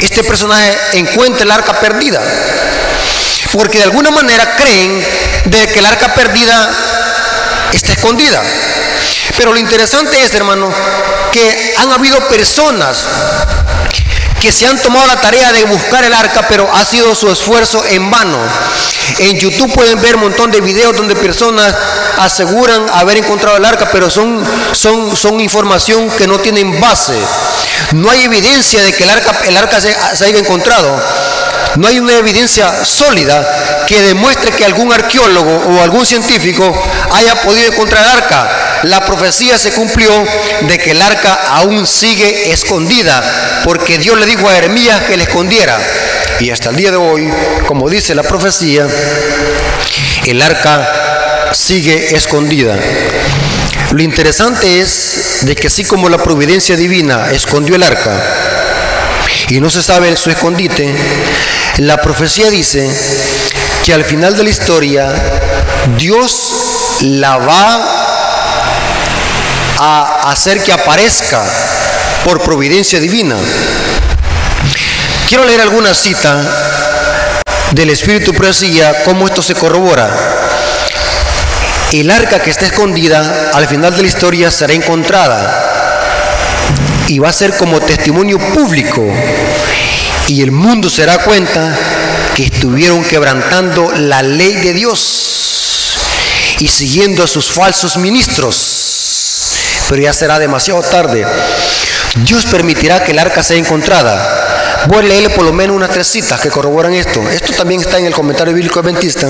este 0.02 0.24
personaje 0.24 0.78
encuentra 0.94 1.44
el 1.44 1.52
arca 1.52 1.80
perdida. 1.80 2.22
Porque 3.54 3.78
de 3.78 3.86
alguna 3.86 4.12
manera 4.12 4.56
creen 4.58 5.04
de 5.46 5.68
que 5.68 5.80
el 5.80 5.86
arca 5.86 6.14
perdida 6.14 6.70
está 7.74 7.94
escondida. 7.94 8.44
Pero 9.38 9.54
lo 9.54 9.60
interesante 9.60 10.22
es, 10.24 10.34
hermano, 10.34 10.72
que 11.32 11.74
han 11.78 11.92
habido 11.92 12.18
personas 12.28 13.06
que 14.40 14.52
se 14.52 14.68
han 14.68 14.80
tomado 14.82 15.08
la 15.08 15.20
tarea 15.20 15.52
de 15.52 15.66
buscar 15.66 16.04
el 16.04 16.14
arca, 16.14 16.46
pero 16.48 16.70
ha 16.74 16.86
sido 16.86 17.16
su 17.16 17.32
esfuerzo 17.32 17.84
en 17.90 18.10
vano. 18.12 18.38
En 19.20 19.40
YouTube 19.40 19.74
pueden 19.74 20.02
ver 20.02 20.16
un 20.16 20.24
montón 20.24 20.52
de 20.52 20.62
videos 20.62 20.96
donde 20.96 21.16
personas 21.16 21.74
aseguran 22.20 22.86
haber 22.94 23.18
encontrado 23.18 23.58
el 23.58 23.66
arca, 23.66 23.90
pero 23.92 24.10
son, 24.10 24.46
son, 24.72 25.16
son 25.16 25.40
información 25.42 26.10
que 26.12 26.28
no 26.28 26.40
tienen 26.40 26.80
base. 26.80 27.18
No 27.94 28.10
hay 28.10 28.24
evidencia 28.26 28.82
de 28.84 28.94
que 28.94 29.04
el 29.04 29.10
arca, 29.10 29.36
el 29.46 29.58
arca 29.58 29.82
se, 29.82 29.96
se 30.16 30.26
haya 30.26 30.40
encontrado. 30.40 31.02
No 31.78 31.88
hay 31.88 32.00
una 32.00 32.14
evidencia 32.14 32.86
sólida 32.86 33.86
que 33.88 34.02
demuestre 34.02 34.52
que 34.52 34.64
algún 34.64 34.94
arqueólogo 34.94 35.76
o 35.76 35.82
algún 35.82 36.06
científico 36.06 36.74
haya 37.12 37.42
podido 37.42 37.72
encontrar 37.72 38.04
el 38.04 38.10
arca 38.12 38.65
la 38.86 39.04
profecía 39.04 39.58
se 39.58 39.72
cumplió 39.72 40.12
de 40.62 40.78
que 40.78 40.92
el 40.92 41.02
arca 41.02 41.34
aún 41.50 41.88
sigue 41.88 42.52
escondida, 42.52 43.62
porque 43.64 43.98
Dios 43.98 44.20
le 44.20 44.28
dijo 44.28 44.48
a 44.48 44.54
Jeremías 44.54 45.02
que 45.04 45.18
la 45.18 45.24
escondiera. 45.24 45.78
Y 46.40 46.52
hasta 46.52 46.70
el 46.70 46.76
día 46.76 46.92
de 46.92 46.98
hoy, 46.98 47.28
como 47.68 47.90
dice 47.90 48.14
la 48.14 48.22
profecía, 48.22 48.88
el 50.26 50.42
arca 50.42 51.50
sigue 51.54 52.16
escondida. 52.16 52.78
Lo 53.92 54.04
interesante 54.04 54.82
es 54.82 55.40
de 55.42 55.56
que 55.56 55.68
así 55.68 55.84
como 55.84 56.08
la 56.08 56.18
providencia 56.18 56.76
divina 56.76 57.32
escondió 57.32 57.76
el 57.76 57.84
arca 57.84 58.22
y 59.50 59.60
no 59.62 59.70
se 59.72 59.82
sabe 59.82 60.16
su 60.16 60.30
escondite, 60.30 60.94
la 61.78 62.02
profecía 62.02 62.52
dice 62.52 62.88
que 63.84 63.94
al 63.94 64.04
final 64.04 64.38
de 64.38 64.44
la 64.44 64.50
historia 64.50 65.12
Dios 65.98 67.00
la 67.02 67.38
va 67.38 67.95
a 69.78 70.30
hacer 70.32 70.64
que 70.64 70.72
aparezca 70.72 71.44
por 72.24 72.42
providencia 72.42 73.00
divina. 73.00 73.36
Quiero 75.28 75.46
leer 75.46 75.62
alguna 75.62 75.94
cita 75.94 76.42
del 77.72 77.90
Espíritu 77.90 78.34
Profecía, 78.34 79.04
cómo 79.04 79.28
esto 79.28 79.42
se 79.42 79.56
corrobora. 79.56 80.10
El 81.92 82.10
arca 82.12 82.40
que 82.42 82.50
está 82.50 82.66
escondida 82.66 83.52
al 83.54 83.68
final 83.68 83.96
de 83.96 84.02
la 84.02 84.08
historia 84.08 84.52
será 84.52 84.74
encontrada 84.74 85.64
y 87.08 87.20
va 87.20 87.30
a 87.30 87.34
ser 87.34 87.56
como 87.58 87.80
testimonio 87.80 88.40
público 88.40 89.04
y 90.28 90.42
el 90.42 90.52
mundo 90.52 90.90
se 90.90 91.06
dará 91.06 91.24
cuenta 91.24 91.78
que 92.34 92.46
estuvieron 92.46 93.04
quebrantando 93.04 93.92
la 93.96 94.24
ley 94.24 94.56
de 94.56 94.74
Dios 94.74 95.98
y 96.60 96.68
siguiendo 96.68 97.24
a 97.24 97.28
sus 97.28 97.52
falsos 97.52 97.98
ministros 97.98 98.75
pero 99.90 100.02
ya 100.02 100.14
será 100.14 100.40
demasiado 100.40 100.82
tarde. 100.82 101.26
Dios 102.24 102.46
permitirá 102.46 103.04
que 103.04 103.12
el 103.12 103.20
arca 103.20 103.44
sea 103.44 103.58
encontrada. 103.58 104.86
Voy 104.88 105.00
a 105.00 105.02
leerle 105.02 105.30
por 105.32 105.46
lo 105.46 105.54
menos 105.54 105.76
unas 105.76 105.90
tres 105.90 106.08
citas 106.08 106.40
que 106.40 106.50
corroboran 106.50 106.94
esto. 106.94 107.22
Esto 107.30 107.54
también 107.54 107.82
está 107.82 107.98
en 107.98 108.06
el 108.06 108.14
comentario 108.14 108.54
bíblico 108.54 108.80
adventista. 108.80 109.28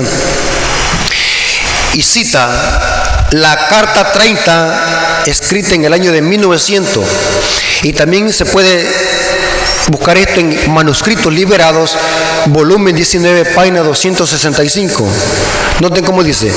Y 1.94 2.02
cita 2.02 3.26
la 3.30 3.66
carta 3.68 4.12
30 4.12 5.22
escrita 5.26 5.74
en 5.74 5.84
el 5.84 5.92
año 5.92 6.12
de 6.12 6.22
1900. 6.22 7.04
Y 7.82 7.92
también 7.92 8.32
se 8.32 8.44
puede 8.44 8.86
buscar 9.88 10.16
esto 10.16 10.40
en 10.40 10.72
manuscritos 10.72 11.32
liberados, 11.32 11.96
volumen 12.48 12.94
19, 12.94 13.44
página 13.54 13.80
265. 13.80 15.06
Noten 15.80 16.04
cómo 16.04 16.22
dice, 16.22 16.52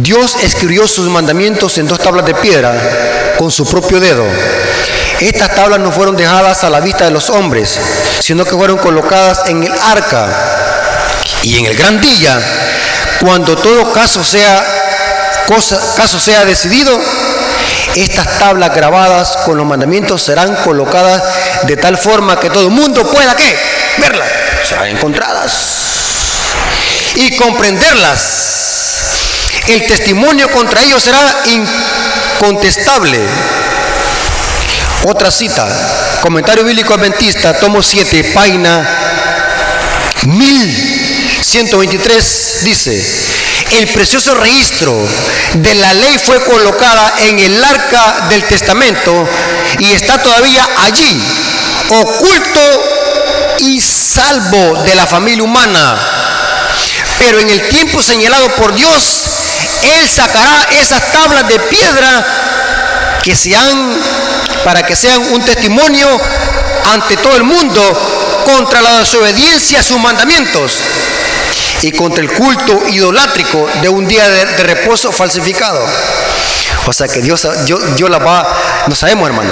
Dios 0.00 0.36
escribió 0.42 0.86
sus 0.86 1.08
mandamientos 1.08 1.78
en 1.78 1.88
dos 1.88 1.98
tablas 1.98 2.26
de 2.26 2.34
piedra 2.34 3.34
con 3.38 3.50
su 3.50 3.66
propio 3.66 4.00
dedo. 4.00 4.24
Estas 5.20 5.54
tablas 5.54 5.80
no 5.80 5.90
fueron 5.90 6.16
dejadas 6.16 6.62
a 6.64 6.70
la 6.70 6.80
vista 6.80 7.04
de 7.04 7.10
los 7.10 7.30
hombres, 7.30 7.78
sino 8.20 8.44
que 8.44 8.56
fueron 8.56 8.76
colocadas 8.76 9.48
en 9.48 9.62
el 9.62 9.72
arca 9.72 10.28
Y 11.42 11.58
en 11.58 11.66
el 11.66 11.76
gran 11.76 12.00
día, 12.00 12.38
cuando 13.20 13.56
todo 13.56 13.92
caso 13.92 14.22
sea, 14.22 14.64
caso 15.96 16.20
sea 16.20 16.44
decidido, 16.44 17.00
estas 17.94 18.38
tablas 18.38 18.74
grabadas 18.74 19.38
con 19.38 19.56
los 19.56 19.66
mandamientos 19.66 20.22
serán 20.22 20.54
colocadas 20.56 21.22
de 21.62 21.76
tal 21.76 21.96
forma 21.96 22.38
que 22.38 22.50
todo 22.50 22.64
el 22.64 22.70
mundo 22.70 23.10
pueda 23.10 23.34
¿qué? 23.34 23.56
verlas, 23.98 24.28
serán 24.66 24.88
encontradas 24.88 25.52
y 27.14 27.36
comprenderlas. 27.36 29.62
El 29.68 29.86
testimonio 29.86 30.50
contra 30.50 30.82
ellos 30.82 31.00
será 31.02 31.42
incontestable. 31.46 33.18
Otra 35.04 35.30
cita, 35.30 35.66
comentario 36.20 36.64
bíblico 36.64 36.92
adventista, 36.94 37.58
tomo 37.58 37.82
7, 37.82 38.32
página 38.34 38.86
1123, 40.24 42.58
dice, 42.62 43.02
el 43.72 43.88
precioso 43.88 44.34
registro 44.34 44.94
de 45.54 45.74
la 45.76 45.94
ley 45.94 46.18
fue 46.24 46.42
colocada 46.42 47.14
en 47.20 47.38
el 47.38 47.64
arca 47.64 48.26
del 48.30 48.42
testamento 48.44 49.26
y 49.78 49.92
está 49.92 50.22
todavía 50.22 50.68
allí, 50.84 51.22
oculto 51.88 52.95
y 53.60 53.80
salvo 53.80 54.82
de 54.82 54.94
la 54.94 55.06
familia 55.06 55.42
humana. 55.42 55.98
Pero 57.18 57.40
en 57.40 57.48
el 57.50 57.68
tiempo 57.68 58.02
señalado 58.02 58.48
por 58.56 58.74
Dios, 58.74 59.26
Él 59.82 60.08
sacará 60.08 60.68
esas 60.80 61.12
tablas 61.12 61.48
de 61.48 61.58
piedra 61.60 62.26
que 63.22 63.34
sean 63.34 63.96
para 64.64 64.84
que 64.84 64.96
sean 64.96 65.20
un 65.32 65.44
testimonio 65.44 66.08
ante 66.92 67.16
todo 67.16 67.36
el 67.36 67.44
mundo 67.44 67.82
contra 68.44 68.82
la 68.82 68.98
desobediencia 68.98 69.80
a 69.80 69.82
sus 69.82 69.98
mandamientos 69.98 70.80
y 71.82 71.92
contra 71.92 72.22
el 72.22 72.32
culto 72.32 72.82
idolátrico 72.88 73.68
de 73.80 73.88
un 73.88 74.06
día 74.06 74.28
de, 74.28 74.44
reposo 74.64 75.12
falsificado. 75.12 75.84
O 76.86 76.92
sea 76.92 77.08
que 77.08 77.20
Dios, 77.20 77.46
Dios, 77.64 78.10
la 78.10 78.18
va, 78.18 78.46
no 78.86 78.94
sabemos 78.94 79.28
hermano, 79.28 79.50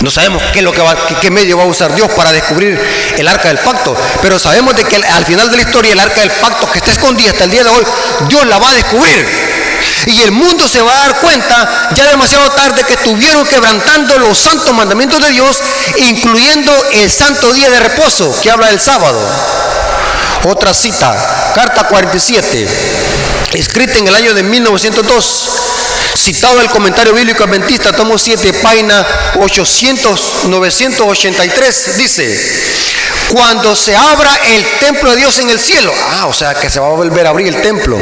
no 0.00 0.10
sabemos 0.10 0.42
qué, 0.52 0.58
es 0.58 0.64
lo 0.64 0.72
que 0.72 0.82
va, 0.82 0.94
qué, 1.20 1.30
medio 1.30 1.56
va 1.56 1.64
a 1.64 1.66
usar 1.66 1.94
Dios 1.94 2.10
para 2.12 2.32
descubrir 2.32 2.78
el 3.16 3.28
arca 3.28 3.48
del 3.48 3.58
pacto, 3.58 3.96
pero 4.20 4.38
sabemos 4.38 4.76
de 4.76 4.84
que 4.84 4.96
al 4.96 5.24
final 5.24 5.50
de 5.50 5.56
la 5.56 5.62
historia 5.62 5.92
el 5.92 6.00
arca 6.00 6.20
del 6.20 6.30
pacto 6.32 6.70
que 6.70 6.78
está 6.78 6.92
escondida 6.92 7.30
hasta 7.30 7.44
el 7.44 7.50
día 7.50 7.64
de 7.64 7.70
hoy, 7.70 7.84
Dios 8.28 8.46
la 8.46 8.58
va 8.58 8.70
a 8.70 8.74
descubrir. 8.74 9.26
Y 10.06 10.22
el 10.22 10.32
mundo 10.32 10.68
se 10.68 10.80
va 10.80 10.92
a 10.92 11.08
dar 11.08 11.20
cuenta 11.20 11.90
ya 11.94 12.08
demasiado 12.08 12.48
tarde 12.50 12.84
que 12.84 12.94
estuvieron 12.94 13.46
quebrantando 13.46 14.18
los 14.18 14.38
santos 14.38 14.72
mandamientos 14.74 15.20
de 15.20 15.30
Dios, 15.30 15.60
incluyendo 15.96 16.72
el 16.92 17.10
santo 17.10 17.52
día 17.52 17.70
de 17.70 17.80
reposo 17.80 18.38
que 18.42 18.50
habla 18.50 18.68
del 18.68 18.80
sábado. 18.80 19.18
Otra 20.44 20.72
cita, 20.72 21.52
carta 21.54 21.88
47, 21.88 22.68
escrita 23.54 23.98
en 23.98 24.06
el 24.06 24.14
año 24.14 24.34
de 24.34 24.42
1902, 24.42 25.50
citado 26.26 26.60
el 26.60 26.68
comentario 26.68 27.14
bíblico 27.14 27.44
adventista, 27.44 27.92
tomo 27.92 28.18
7, 28.18 28.54
página 28.54 29.06
800, 29.36 30.46
983, 30.48 31.98
dice, 31.98 32.40
cuando 33.32 33.76
se 33.76 33.94
abra 33.94 34.36
el 34.52 34.66
templo 34.80 35.12
de 35.12 35.18
Dios 35.18 35.38
en 35.38 35.50
el 35.50 35.60
cielo, 35.60 35.94
ah, 36.10 36.26
o 36.26 36.32
sea 36.32 36.54
que 36.54 36.68
se 36.68 36.80
va 36.80 36.88
a 36.88 36.90
volver 36.90 37.28
a 37.28 37.30
abrir 37.30 37.46
el 37.46 37.62
templo. 37.62 37.96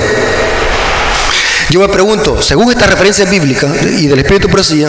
Yo 1.68 1.80
me 1.80 1.88
pregunto, 1.88 2.40
según 2.40 2.72
esta 2.72 2.86
referencia 2.86 3.26
bíblica 3.26 3.68
y 3.98 4.06
del 4.06 4.20
Espíritu 4.20 4.48
Profecía, 4.48 4.88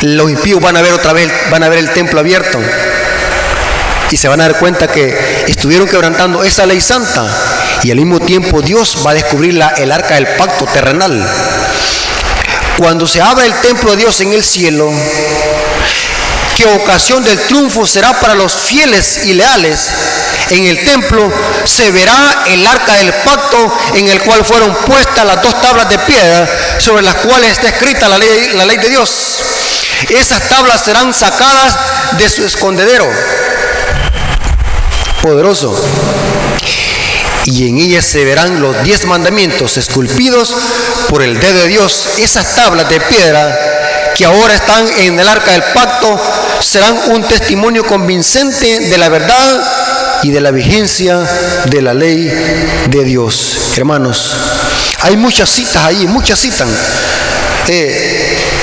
los 0.00 0.30
impíos 0.30 0.62
van 0.62 0.78
a 0.78 0.80
ver 0.82 0.94
otra 0.94 1.12
vez, 1.12 1.30
van 1.50 1.62
a 1.62 1.68
ver 1.68 1.78
el 1.78 1.92
templo 1.92 2.20
abierto 2.20 2.58
y 4.10 4.16
se 4.16 4.28
van 4.28 4.40
a 4.40 4.44
dar 4.48 4.58
cuenta 4.58 4.88
que 4.88 5.44
estuvieron 5.46 5.86
quebrantando 5.86 6.42
esa 6.42 6.64
ley 6.64 6.80
santa 6.80 7.53
y 7.82 7.90
al 7.90 7.96
mismo 7.98 8.20
tiempo 8.20 8.62
Dios 8.62 8.98
va 9.04 9.10
a 9.10 9.14
descubrir 9.14 9.54
la, 9.54 9.68
el 9.70 9.92
arca 9.92 10.14
del 10.14 10.26
pacto 10.36 10.66
terrenal. 10.66 11.26
Cuando 12.78 13.06
se 13.06 13.20
abra 13.20 13.44
el 13.44 13.54
templo 13.60 13.90
de 13.92 13.98
Dios 13.98 14.20
en 14.20 14.32
el 14.32 14.42
cielo, 14.42 14.90
que 16.56 16.66
ocasión 16.66 17.22
del 17.24 17.38
triunfo 17.46 17.86
será 17.86 18.18
para 18.20 18.34
los 18.34 18.52
fieles 18.54 19.20
y 19.24 19.34
leales, 19.34 19.90
en 20.50 20.66
el 20.66 20.84
templo 20.84 21.32
se 21.64 21.90
verá 21.90 22.44
el 22.48 22.66
arca 22.66 22.94
del 22.94 23.12
pacto 23.12 23.72
en 23.94 24.08
el 24.08 24.20
cual 24.22 24.44
fueron 24.44 24.74
puestas 24.86 25.24
las 25.24 25.42
dos 25.42 25.60
tablas 25.60 25.88
de 25.88 25.98
piedra 26.00 26.48
sobre 26.78 27.02
las 27.02 27.14
cuales 27.16 27.52
está 27.52 27.68
escrita 27.68 28.08
la 28.08 28.18
ley, 28.18 28.50
la 28.54 28.66
ley 28.66 28.76
de 28.76 28.90
Dios. 28.90 29.42
Esas 30.10 30.48
tablas 30.48 30.84
serán 30.84 31.14
sacadas 31.14 31.76
de 32.18 32.28
su 32.28 32.44
escondedero 32.44 33.08
poderoso. 35.22 35.74
Y 37.46 37.68
en 37.68 37.78
ellas 37.78 38.06
se 38.06 38.24
verán 38.24 38.60
los 38.60 38.82
diez 38.84 39.04
mandamientos 39.04 39.76
esculpidos 39.76 40.54
por 41.08 41.22
el 41.22 41.38
dedo 41.38 41.60
de 41.60 41.68
Dios. 41.68 42.08
Esas 42.18 42.54
tablas 42.54 42.88
de 42.88 43.00
piedra 43.00 44.12
que 44.14 44.24
ahora 44.24 44.54
están 44.54 44.86
en 44.98 45.18
el 45.18 45.28
arca 45.28 45.52
del 45.52 45.62
pacto 45.74 46.18
serán 46.60 46.96
un 47.10 47.22
testimonio 47.24 47.84
convincente 47.84 48.80
de 48.80 48.98
la 48.98 49.08
verdad 49.08 50.20
y 50.22 50.30
de 50.30 50.40
la 50.40 50.50
vigencia 50.50 51.18
de 51.66 51.82
la 51.82 51.92
ley 51.92 52.32
de 52.88 53.04
Dios. 53.04 53.72
Hermanos, 53.76 54.34
hay 55.00 55.16
muchas 55.16 55.50
citas 55.50 55.84
ahí, 55.84 56.06
muchas 56.06 56.40
citan. 56.40 56.68
Eh, 57.68 58.53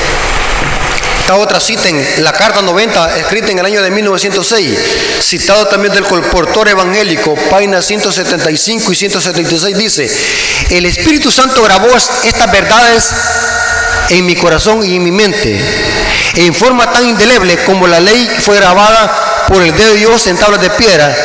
otra 1.35 1.59
cita 1.59 1.89
en 1.89 2.23
la 2.23 2.33
carta 2.33 2.61
90, 2.61 3.17
escrita 3.17 3.51
en 3.51 3.59
el 3.59 3.65
año 3.65 3.81
de 3.81 3.91
1906, 3.91 4.77
citado 5.21 5.67
también 5.67 5.93
del 5.93 6.03
colportor 6.03 6.69
evangélico, 6.69 7.35
páginas 7.49 7.85
175 7.85 8.91
y 8.91 8.95
176, 8.95 9.77
dice, 9.77 10.11
el 10.69 10.85
Espíritu 10.85 11.31
Santo 11.31 11.61
grabó 11.63 11.87
estas 11.95 12.51
verdades 12.51 13.11
en 14.09 14.25
mi 14.25 14.35
corazón 14.35 14.83
y 14.85 14.95
en 14.95 15.03
mi 15.03 15.11
mente, 15.11 15.59
en 16.35 16.53
forma 16.53 16.91
tan 16.91 17.05
indeleble 17.05 17.57
como 17.65 17.87
la 17.87 17.99
ley 17.99 18.29
fue 18.39 18.55
grabada 18.57 19.45
por 19.47 19.61
el 19.61 19.75
dedo 19.75 19.93
de 19.93 19.99
Dios 19.99 20.27
en 20.27 20.37
tablas 20.37 20.61
de 20.61 20.69
piedra, 20.71 21.15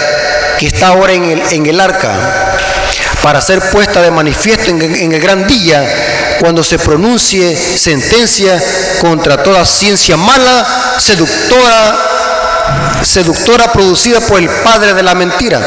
que 0.58 0.66
está 0.66 0.88
ahora 0.88 1.12
en 1.12 1.24
el, 1.24 1.42
en 1.52 1.66
el 1.66 1.80
arca, 1.80 2.56
para 3.22 3.40
ser 3.40 3.60
puesta 3.70 4.02
de 4.02 4.10
manifiesto 4.10 4.70
en, 4.70 4.82
en 4.82 5.12
el 5.12 5.20
gran 5.20 5.46
día 5.46 5.84
cuando 6.40 6.62
se 6.62 6.78
pronuncie 6.78 7.56
sentencia 7.56 8.62
contra 9.00 9.42
toda 9.42 9.64
ciencia 9.64 10.16
mala, 10.16 10.66
seductora, 10.98 11.96
seductora 13.02 13.72
producida 13.72 14.20
por 14.20 14.40
el 14.40 14.48
padre 14.48 14.94
de 14.94 15.02
la 15.02 15.14
mentira. 15.14 15.61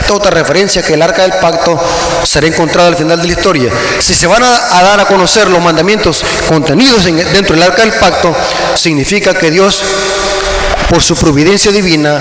Esta 0.00 0.14
otra 0.14 0.30
referencia 0.30 0.82
que 0.82 0.94
el 0.94 1.02
arca 1.02 1.22
del 1.22 1.32
pacto 1.34 1.78
será 2.24 2.46
encontrada 2.46 2.88
al 2.88 2.96
final 2.96 3.20
de 3.20 3.26
la 3.26 3.32
historia. 3.32 3.72
Si 3.98 4.14
se 4.14 4.26
van 4.26 4.42
a, 4.42 4.82
dar 4.82 5.00
a 5.00 5.04
conocer 5.04 5.48
los 5.48 5.62
mandamientos 5.62 6.24
contenidos 6.48 7.04
dentro 7.04 7.54
del 7.54 7.62
arca 7.62 7.82
del 7.82 7.92
pacto, 7.92 8.34
significa 8.74 9.34
que 9.34 9.50
Dios, 9.50 9.82
por 10.88 11.02
su 11.02 11.16
providencia 11.16 11.70
divina, 11.72 12.18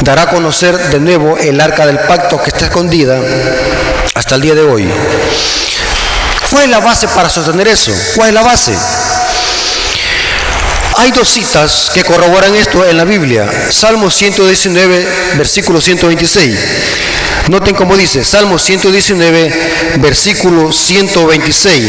dará 0.00 0.22
a 0.22 0.30
conocer 0.30 0.76
de 0.90 1.00
nuevo 1.00 1.36
el 1.38 1.60
arca 1.60 1.86
del 1.86 1.98
pacto 2.00 2.40
que 2.42 2.50
está 2.50 2.66
escondida 2.66 3.20
hasta 4.14 4.36
el 4.36 4.40
día 4.40 4.54
de 4.54 4.62
hoy. 4.62 4.90
¿Cuál 6.50 6.64
es 6.64 6.70
la 6.70 6.80
base 6.80 7.06
para 7.08 7.28
sostener 7.28 7.68
eso? 7.68 7.92
¿Cuál 8.16 8.28
es 8.28 8.34
la 8.34 8.42
base? 8.42 8.74
Hay 10.98 11.12
dos 11.12 11.28
citas 11.28 11.92
que 11.94 12.02
corroboran 12.02 12.56
esto 12.56 12.84
en 12.84 12.96
la 12.96 13.04
Biblia. 13.04 13.48
Salmo 13.70 14.10
119, 14.10 15.06
versículo 15.36 15.80
126. 15.80 16.58
Noten 17.46 17.76
cómo 17.76 17.96
dice, 17.96 18.24
Salmo 18.24 18.58
119, 18.58 19.52
versículo 19.98 20.72
126. 20.72 21.84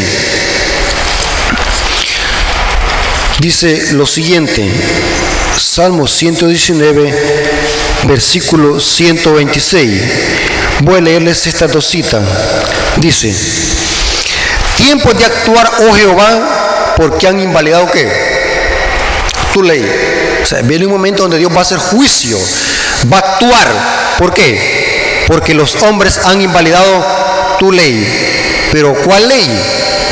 Dice 3.39 3.93
lo 3.93 4.06
siguiente, 4.06 4.69
Salmo 5.58 6.08
119, 6.08 7.13
versículo 8.04 8.80
126. 8.80 10.02
Voy 10.82 11.00
a 11.00 11.02
leerles 11.02 11.48
estas 11.48 11.72
dos 11.72 11.86
citas. 11.86 12.22
Dice, 12.98 13.36
Tiempo 14.78 15.12
de 15.13 15.26
actuar, 15.26 15.67
oh 15.89 15.93
Jehová, 15.95 16.93
porque 16.95 17.28
han 17.28 17.39
invalidado 17.39 17.89
qué? 17.91 18.28
Tu 19.53 19.63
ley. 19.63 19.85
O 20.41 20.45
sea, 20.45 20.62
viene 20.62 20.85
un 20.85 20.91
momento 20.91 21.23
donde 21.23 21.38
Dios 21.38 21.51
va 21.51 21.59
a 21.59 21.62
hacer 21.62 21.77
juicio, 21.77 22.38
va 23.12 23.17
a 23.17 23.19
actuar. 23.19 23.67
¿Por 24.17 24.33
qué? 24.33 25.25
Porque 25.27 25.53
los 25.53 25.75
hombres 25.83 26.19
han 26.25 26.41
invalidado 26.41 27.05
tu 27.59 27.71
ley. 27.71 28.67
Pero 28.71 28.93
¿cuál 28.93 29.27
ley? 29.27 29.47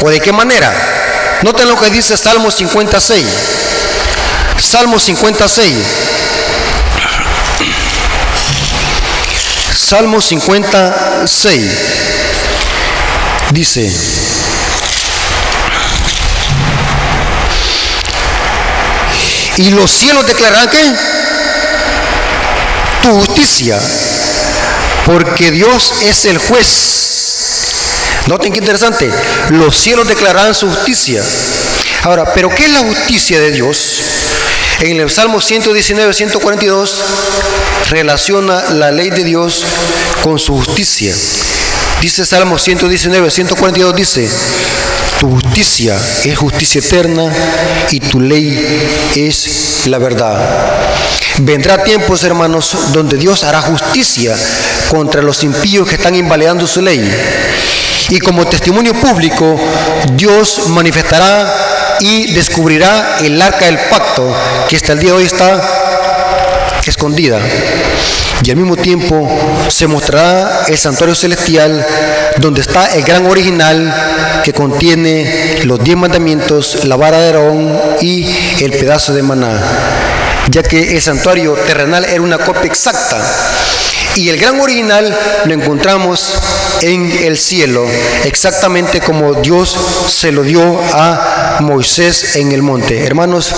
¿O 0.01 0.09
de 0.09 0.19
qué 0.19 0.31
manera? 0.31 0.73
Noten 1.43 1.67
lo 1.67 1.79
que 1.79 1.89
dice 1.89 2.17
Salmo 2.17 2.51
56. 2.51 3.25
Salmo 4.59 4.99
56. 4.99 5.75
Salmo 9.75 10.19
56. 10.19 11.71
Dice, 13.51 13.89
Y 19.57 19.71
los 19.71 19.91
cielos 19.91 20.25
declararán 20.27 20.69
que 20.69 20.95
tu 23.01 23.11
justicia. 23.21 23.79
porque 25.05 25.51
Dios 25.51 25.93
es 26.01 26.25
el 26.25 26.37
juez. 26.37 28.25
Noten 28.27 28.51
qué 28.51 28.59
interesante, 28.59 29.09
los 29.51 29.75
cielos 29.75 30.05
declararán 30.07 30.53
su 30.53 30.69
justicia. 30.69 31.23
Ahora, 32.03 32.33
¿pero 32.33 32.49
qué 32.49 32.65
es 32.65 32.71
la 32.71 32.79
justicia 32.79 33.39
de 33.39 33.51
Dios? 33.51 34.01
En 34.81 34.99
el 34.99 35.09
Salmo 35.09 35.39
119, 35.41 36.13
142 36.13 37.03
relaciona 37.89 38.63
la 38.71 38.91
ley 38.91 39.09
de 39.09 39.23
Dios 39.23 39.63
con 40.23 40.37
su 40.37 40.55
justicia. 40.57 41.15
Dice 42.01 42.25
Salmo 42.25 42.59
119, 42.59 43.31
142, 43.31 43.95
dice, 43.95 44.29
tu 45.19 45.29
justicia 45.31 45.97
es 46.23 46.37
justicia 46.37 46.79
eterna 46.79 47.31
y 47.91 47.99
tu 47.99 48.19
ley 48.19 49.11
es 49.15 49.83
la 49.87 49.97
verdad. 49.97 50.37
Vendrá 51.39 51.83
tiempos, 51.83 52.23
hermanos, 52.23 52.75
donde 52.93 53.17
Dios 53.17 53.43
hará 53.43 53.61
justicia 53.61 54.35
contra 54.89 55.21
los 55.21 55.43
impíos 55.43 55.87
que 55.87 55.95
están 55.95 56.15
invalidando 56.15 56.65
su 56.67 56.81
ley. 56.81 57.09
Y 58.09 58.19
como 58.19 58.45
testimonio 58.45 58.93
público, 58.93 59.59
Dios 60.13 60.67
manifestará 60.69 61.97
y 61.99 62.33
descubrirá 62.33 63.17
el 63.21 63.41
arca 63.41 63.65
del 63.65 63.77
pacto 63.89 64.35
que 64.69 64.75
hasta 64.75 64.93
el 64.93 64.99
día 64.99 65.11
de 65.11 65.17
hoy 65.17 65.25
está 65.25 65.61
escondida. 66.85 67.39
Y 68.43 68.51
al 68.51 68.57
mismo 68.57 68.75
tiempo 68.75 69.27
se 69.67 69.87
mostrará 69.87 70.65
el 70.67 70.77
santuario 70.77 71.15
celestial 71.15 71.85
donde 72.37 72.61
está 72.61 72.93
el 72.93 73.03
gran 73.03 73.25
original 73.25 74.41
que 74.43 74.53
contiene 74.53 75.59
los 75.63 75.83
diez 75.83 75.97
mandamientos, 75.97 76.85
la 76.85 76.95
vara 76.95 77.19
de 77.19 77.27
Aarón 77.27 77.77
y 78.01 78.25
el 78.63 78.71
pedazo 78.71 79.13
de 79.13 79.23
maná, 79.23 79.59
ya 80.49 80.63
que 80.63 80.95
el 80.95 81.01
santuario 81.01 81.53
terrenal 81.65 82.05
era 82.05 82.21
una 82.21 82.37
copia 82.37 82.65
exacta. 82.65 83.17
Y 84.15 84.29
el 84.29 84.39
gran 84.39 84.59
original 84.59 85.15
lo 85.45 85.53
encontramos 85.53 86.35
en 86.81 87.11
el 87.23 87.37
cielo, 87.37 87.85
exactamente 88.23 89.01
como 89.01 89.33
Dios 89.33 89.75
se 90.07 90.31
lo 90.31 90.43
dio 90.43 90.79
a 90.93 91.57
Moisés 91.61 92.35
en 92.35 92.51
el 92.51 92.61
monte. 92.61 93.03
Hermanos, 93.03 93.51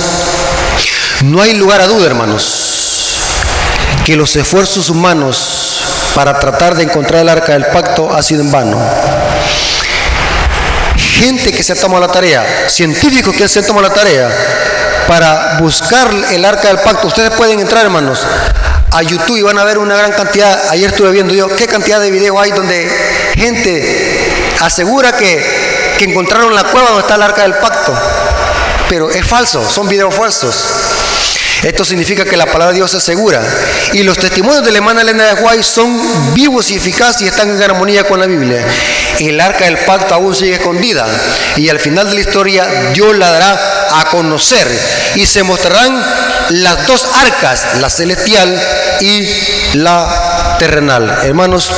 no 1.25 1.41
hay 1.41 1.53
lugar 1.53 1.81
a 1.81 1.87
duda, 1.87 2.07
hermanos 2.07 2.78
que 4.09 4.15
los 4.15 4.35
esfuerzos 4.35 4.89
humanos 4.89 5.83
para 6.15 6.39
tratar 6.39 6.73
de 6.73 6.81
encontrar 6.81 7.21
el 7.21 7.29
arca 7.29 7.53
del 7.53 7.67
pacto 7.67 8.11
ha 8.11 8.23
sido 8.23 8.41
en 8.41 8.51
vano. 8.51 8.81
Gente 10.97 11.53
que 11.53 11.61
se 11.61 11.73
ha 11.73 11.75
tomado 11.75 12.07
la 12.07 12.11
tarea, 12.11 12.43
científicos 12.67 13.35
que 13.35 13.47
se 13.47 13.59
han 13.59 13.67
tomado 13.67 13.87
la 13.87 13.93
tarea 13.93 14.27
para 15.07 15.59
buscar 15.59 16.11
el 16.31 16.43
arca 16.43 16.69
del 16.69 16.79
pacto. 16.79 17.05
Ustedes 17.05 17.29
pueden 17.33 17.59
entrar, 17.59 17.85
hermanos, 17.85 18.25
a 18.89 19.03
YouTube 19.03 19.37
y 19.37 19.43
van 19.43 19.59
a 19.59 19.63
ver 19.63 19.77
una 19.77 19.95
gran 19.95 20.11
cantidad. 20.11 20.59
Ayer 20.69 20.89
estuve 20.89 21.11
viendo 21.11 21.35
yo 21.35 21.55
qué 21.55 21.67
cantidad 21.67 21.99
de 21.99 22.09
videos 22.09 22.35
hay 22.41 22.49
donde 22.49 22.89
gente 23.35 24.55
asegura 24.59 25.15
que, 25.17 25.95
que 25.99 26.05
encontraron 26.05 26.55
la 26.55 26.63
cueva 26.63 26.87
donde 26.87 27.01
está 27.01 27.13
el 27.13 27.21
arca 27.21 27.43
del 27.43 27.53
pacto. 27.53 27.93
Pero 28.89 29.11
es 29.11 29.23
falso, 29.23 29.69
son 29.69 29.87
videos 29.87 30.15
falsos. 30.15 30.65
Esto 31.63 31.83
significa 31.83 32.23
que 32.23 32.37
la 32.37 32.45
palabra 32.45 32.67
de 32.67 32.75
Dios 32.75 32.93
es 32.93 33.03
segura. 33.03 33.41
Y 33.93 34.03
los 34.03 34.17
testimonios 34.17 34.63
de 34.63 34.71
la 34.71 34.77
hermana 34.77 35.01
Elena 35.01 35.25
de 35.25 35.41
Guay 35.41 35.61
son 35.61 36.33
vivos 36.33 36.71
y 36.71 36.75
eficaces 36.75 37.21
y 37.21 37.27
están 37.27 37.49
en 37.49 37.61
armonía 37.61 38.05
con 38.05 38.19
la 38.19 38.27
Biblia. 38.27 38.65
El 39.19 39.39
arca 39.41 39.65
del 39.65 39.77
pacto 39.79 40.13
aún 40.13 40.33
sigue 40.33 40.53
escondida. 40.53 41.05
Y 41.57 41.67
al 41.67 41.79
final 41.79 42.07
de 42.07 42.15
la 42.15 42.21
historia 42.21 42.65
Dios 42.93 43.15
la 43.17 43.31
dará 43.31 43.89
a 43.91 44.05
conocer. 44.05 44.67
Y 45.15 45.25
se 45.25 45.43
mostrarán 45.43 46.01
las 46.49 46.87
dos 46.87 47.05
arcas, 47.13 47.65
la 47.81 47.89
celestial 47.89 48.59
y 49.01 49.27
la 49.73 50.55
terrenal. 50.59 51.19
Hermanos, 51.23 51.71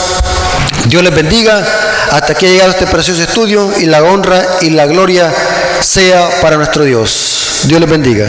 Dios 0.85 1.03
les 1.03 1.13
bendiga. 1.13 1.65
Hasta 2.11 2.35
que 2.35 2.45
ha 2.45 2.49
llegado 2.49 2.71
este 2.71 2.87
precioso 2.87 3.21
estudio 3.21 3.71
y 3.79 3.85
la 3.85 4.03
honra 4.03 4.45
y 4.61 4.71
la 4.71 4.85
gloria 4.85 5.33
sea 5.79 6.29
para 6.41 6.57
nuestro 6.57 6.83
Dios. 6.83 7.61
Dios 7.63 7.79
les 7.79 7.89
bendiga. 7.89 8.27